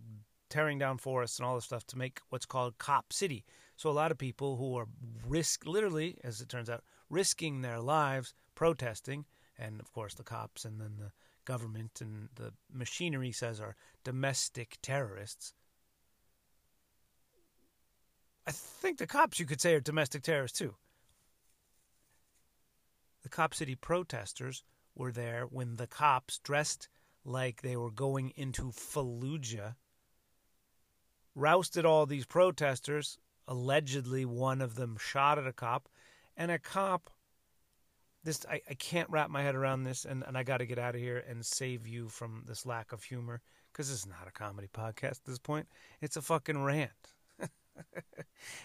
tearing 0.49 0.77
down 0.77 0.97
forests 0.97 1.39
and 1.39 1.45
all 1.45 1.55
this 1.55 1.65
stuff 1.65 1.85
to 1.87 1.97
make 1.97 2.19
what's 2.29 2.45
called 2.45 2.77
Cop 2.77 3.11
City. 3.11 3.43
So 3.77 3.89
a 3.89 3.91
lot 3.91 4.11
of 4.11 4.17
people 4.17 4.57
who 4.57 4.77
are 4.77 4.87
risk 5.27 5.65
literally, 5.65 6.17
as 6.23 6.39
it 6.39 6.49
turns 6.49 6.69
out, 6.69 6.83
risking 7.09 7.61
their 7.61 7.79
lives 7.79 8.33
protesting, 8.53 9.25
and 9.57 9.79
of 9.79 9.91
course 9.91 10.13
the 10.13 10.23
cops 10.23 10.65
and 10.65 10.79
then 10.79 10.97
the 10.99 11.11
government 11.45 11.99
and 12.01 12.29
the 12.35 12.53
machinery 12.71 13.31
says 13.31 13.59
are 13.59 13.75
domestic 14.03 14.77
terrorists 14.83 15.53
I 18.49 18.51
think 18.51 18.97
the 18.97 19.05
cops, 19.05 19.39
you 19.39 19.45
could 19.45 19.61
say, 19.61 19.75
are 19.75 19.79
domestic 19.79 20.23
terrorists 20.23 20.57
too. 20.57 20.73
The 23.21 23.29
Cop 23.29 23.53
City 23.53 23.75
protesters 23.75 24.63
were 24.95 25.11
there 25.11 25.43
when 25.43 25.75
the 25.75 25.85
cops, 25.85 26.39
dressed 26.39 26.89
like 27.23 27.61
they 27.61 27.77
were 27.77 27.91
going 27.91 28.33
into 28.35 28.71
Fallujah, 28.71 29.75
rousted 31.35 31.85
all 31.85 32.07
these 32.07 32.25
protesters. 32.25 33.19
Allegedly, 33.47 34.25
one 34.25 34.61
of 34.61 34.73
them 34.73 34.97
shot 34.99 35.37
at 35.37 35.45
a 35.45 35.53
cop, 35.53 35.87
and 36.35 36.49
a 36.49 36.57
cop. 36.57 37.11
This 38.23 38.47
I, 38.49 38.61
I 38.67 38.73
can't 38.73 39.11
wrap 39.11 39.29
my 39.29 39.43
head 39.43 39.53
around 39.53 39.83
this, 39.83 40.05
and, 40.05 40.23
and 40.25 40.35
I 40.35 40.41
got 40.41 40.57
to 40.57 40.65
get 40.65 40.79
out 40.79 40.95
of 40.95 41.01
here 41.01 41.23
and 41.29 41.45
save 41.45 41.85
you 41.85 42.09
from 42.09 42.45
this 42.47 42.65
lack 42.65 42.93
of 42.93 43.03
humor 43.03 43.41
because 43.71 43.91
is 43.91 44.07
not 44.07 44.27
a 44.27 44.31
comedy 44.31 44.69
podcast 44.73 45.19
at 45.19 45.25
this 45.25 45.37
point. 45.37 45.67
It's 46.01 46.17
a 46.17 46.21
fucking 46.23 46.63
rant. 46.63 47.13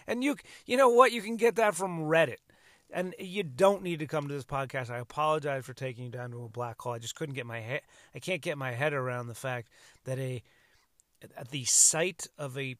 And 0.07 0.23
you 0.23 0.35
you 0.65 0.77
know 0.77 0.89
what? 0.89 1.11
You 1.11 1.21
can 1.21 1.37
get 1.37 1.55
that 1.55 1.75
from 1.75 2.01
Reddit. 2.01 2.37
And 2.91 3.15
you 3.19 3.43
don't 3.43 3.81
need 3.81 3.99
to 3.99 4.07
come 4.07 4.27
to 4.27 4.33
this 4.33 4.45
podcast. 4.45 4.89
I 4.91 4.99
apologize 4.99 5.65
for 5.65 5.73
taking 5.73 6.05
you 6.05 6.11
down 6.11 6.31
to 6.31 6.43
a 6.43 6.49
black 6.49 6.79
hole. 6.79 6.93
I 6.93 6.99
just 6.99 7.15
couldn't 7.15 7.35
get 7.35 7.45
my 7.45 7.59
head 7.59 7.81
I 8.13 8.19
can't 8.19 8.41
get 8.41 8.57
my 8.57 8.71
head 8.71 8.93
around 8.93 9.27
the 9.27 9.33
fact 9.33 9.69
that 10.05 10.19
a 10.19 10.43
at 11.37 11.49
the 11.49 11.65
site 11.65 12.27
of 12.37 12.57
a 12.57 12.75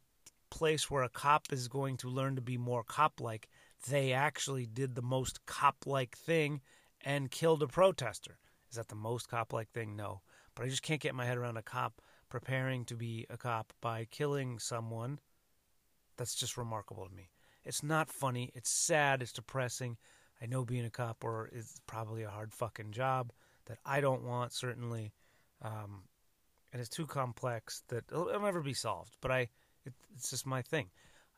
place 0.49 0.89
where 0.89 1.03
a 1.03 1.09
cop 1.09 1.51
is 1.51 1.67
going 1.67 1.97
to 1.97 2.09
learn 2.09 2.35
to 2.35 2.41
be 2.41 2.57
more 2.57 2.83
cop 2.83 3.19
like, 3.19 3.49
they 3.89 4.13
actually 4.13 4.65
did 4.65 4.95
the 4.95 5.01
most 5.01 5.45
cop 5.45 5.75
like 5.85 6.17
thing 6.17 6.61
and 7.03 7.31
killed 7.31 7.61
a 7.61 7.67
protester. 7.67 8.37
Is 8.69 8.77
that 8.77 8.87
the 8.87 8.95
most 8.95 9.27
cop 9.27 9.53
like 9.53 9.69
thing? 9.71 9.95
No. 9.95 10.21
But 10.55 10.65
I 10.65 10.69
just 10.69 10.81
can't 10.81 11.01
get 11.01 11.15
my 11.15 11.25
head 11.25 11.37
around 11.37 11.57
a 11.57 11.61
cop 11.61 12.01
preparing 12.29 12.85
to 12.85 12.95
be 12.95 13.25
a 13.29 13.37
cop 13.37 13.73
by 13.81 14.07
killing 14.09 14.59
someone 14.59 15.19
that's 16.17 16.35
just 16.35 16.57
remarkable 16.57 17.07
to 17.07 17.15
me. 17.15 17.29
It's 17.63 17.83
not 17.83 18.09
funny. 18.09 18.51
It's 18.53 18.69
sad. 18.69 19.21
It's 19.21 19.31
depressing. 19.31 19.97
I 20.41 20.45
know 20.45 20.65
being 20.65 20.85
a 20.85 20.89
cop 20.89 21.23
or 21.23 21.49
is 21.51 21.81
probably 21.87 22.23
a 22.23 22.29
hard 22.29 22.53
fucking 22.53 22.91
job 22.91 23.31
that 23.65 23.79
I 23.85 24.01
don't 24.01 24.23
want 24.23 24.53
certainly, 24.53 25.13
um, 25.61 26.03
and 26.71 26.79
it's 26.79 26.89
too 26.89 27.05
complex 27.05 27.83
that 27.87 28.03
it'll, 28.11 28.27
it'll 28.27 28.41
never 28.41 28.61
be 28.61 28.73
solved. 28.73 29.15
But 29.21 29.31
I, 29.31 29.39
it, 29.85 29.93
it's 30.15 30.29
just 30.29 30.45
my 30.45 30.61
thing. 30.61 30.89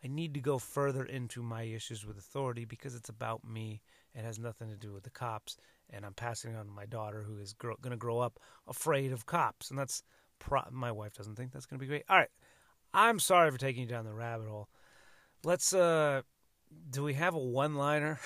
I 0.03 0.07
need 0.07 0.33
to 0.35 0.41
go 0.41 0.59
further 0.59 1.03
into 1.03 1.41
my 1.41 1.63
issues 1.63 2.05
with 2.05 2.17
authority 2.17 2.65
because 2.65 2.95
it's 2.95 3.09
about 3.09 3.43
me. 3.43 3.81
It 4.13 4.23
has 4.23 4.39
nothing 4.39 4.69
to 4.69 4.75
do 4.75 4.93
with 4.93 5.03
the 5.03 5.09
cops, 5.09 5.57
and 5.89 6.05
I'm 6.05 6.13
passing 6.13 6.55
on 6.55 6.65
to 6.65 6.71
my 6.71 6.85
daughter 6.85 7.23
who 7.23 7.37
is 7.37 7.53
going 7.53 7.77
to 7.83 7.97
grow 7.97 8.19
up 8.19 8.39
afraid 8.67 9.11
of 9.11 9.25
cops, 9.25 9.69
and 9.69 9.77
that's 9.77 10.03
pro- 10.39 10.69
my 10.71 10.91
wife 10.91 11.13
doesn't 11.13 11.35
think 11.35 11.51
that's 11.51 11.65
going 11.65 11.79
to 11.79 11.83
be 11.83 11.87
great. 11.87 12.03
All 12.09 12.17
right, 12.17 12.29
I'm 12.97 13.19
sorry 13.19 13.51
for 13.51 13.59
taking 13.59 13.83
you 13.83 13.87
down 13.87 14.05
the 14.05 14.13
rabbit 14.13 14.47
hole. 14.47 14.69
Let's 15.43 15.71
uh 15.71 16.23
do 16.89 17.03
we 17.03 17.13
have 17.13 17.35
a 17.35 17.39
one 17.39 17.75
liner? 17.75 18.19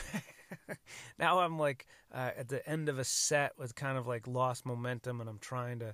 now 1.20 1.40
I'm 1.40 1.60
like 1.60 1.88
uh, 2.14 2.32
at 2.38 2.48
the 2.48 2.68
end 2.68 2.88
of 2.88 2.98
a 2.98 3.04
set 3.04 3.52
with 3.58 3.76
kind 3.76 3.98
of 3.98 4.08
like 4.08 4.28
lost 4.28 4.66
momentum 4.66 5.20
and 5.20 5.30
I'm 5.30 5.40
trying 5.40 5.80
to 5.80 5.94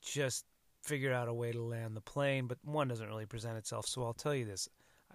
just 0.00 0.44
figure 0.82 1.12
out 1.12 1.26
a 1.26 1.34
way 1.34 1.50
to 1.50 1.60
land 1.60 1.96
the 1.96 2.00
plane, 2.00 2.46
but 2.46 2.58
one 2.64 2.86
doesn't 2.86 3.08
really 3.08 3.26
present 3.26 3.58
itself. 3.58 3.86
So 3.86 4.04
I'll 4.04 4.12
tell 4.12 4.34
you 4.34 4.44
this. 4.44 4.68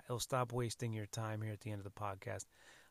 I'll 0.10 0.20
stop 0.20 0.52
wasting 0.52 0.92
your 0.92 1.06
time 1.06 1.42
here 1.42 1.54
at 1.54 1.62
the 1.62 1.72
end 1.72 1.80
of 1.80 1.86
the 1.86 1.90
podcast. 1.90 2.46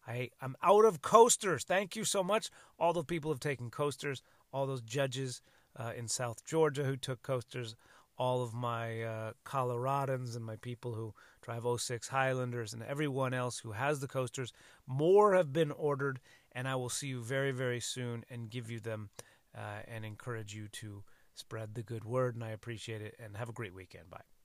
I, 0.08 0.30
I'm 0.40 0.56
out 0.62 0.86
of 0.86 1.02
coasters. 1.02 1.62
Thank 1.64 1.94
you 1.94 2.04
so 2.04 2.24
much. 2.24 2.50
All 2.78 2.94
the 2.94 3.04
people 3.04 3.30
have 3.30 3.40
taken 3.40 3.70
coasters, 3.70 4.22
all 4.50 4.66
those 4.66 4.82
judges 4.82 5.42
uh, 5.76 5.92
in 5.94 6.08
South 6.08 6.42
Georgia 6.44 6.84
who 6.84 6.96
took 6.96 7.22
coasters 7.22 7.76
all 8.18 8.42
of 8.42 8.54
my 8.54 9.02
uh, 9.02 9.32
Coloradans 9.44 10.36
and 10.36 10.44
my 10.44 10.56
people 10.56 10.94
who 10.94 11.14
drive 11.42 11.64
06 11.78 12.08
Highlanders 12.08 12.72
and 12.72 12.82
everyone 12.82 13.34
else 13.34 13.58
who 13.58 13.72
has 13.72 14.00
the 14.00 14.08
coasters. 14.08 14.52
More 14.86 15.34
have 15.34 15.52
been 15.52 15.70
ordered, 15.70 16.20
and 16.52 16.66
I 16.66 16.76
will 16.76 16.88
see 16.88 17.08
you 17.08 17.22
very, 17.22 17.52
very 17.52 17.80
soon 17.80 18.24
and 18.30 18.50
give 18.50 18.70
you 18.70 18.80
them 18.80 19.10
uh, 19.56 19.80
and 19.86 20.04
encourage 20.04 20.54
you 20.54 20.68
to 20.68 21.04
spread 21.34 21.74
the 21.74 21.82
good 21.82 22.04
word. 22.04 22.34
And 22.34 22.44
I 22.44 22.50
appreciate 22.50 23.02
it. 23.02 23.14
And 23.22 23.36
have 23.36 23.48
a 23.48 23.52
great 23.52 23.74
weekend. 23.74 24.10
Bye. 24.10 24.35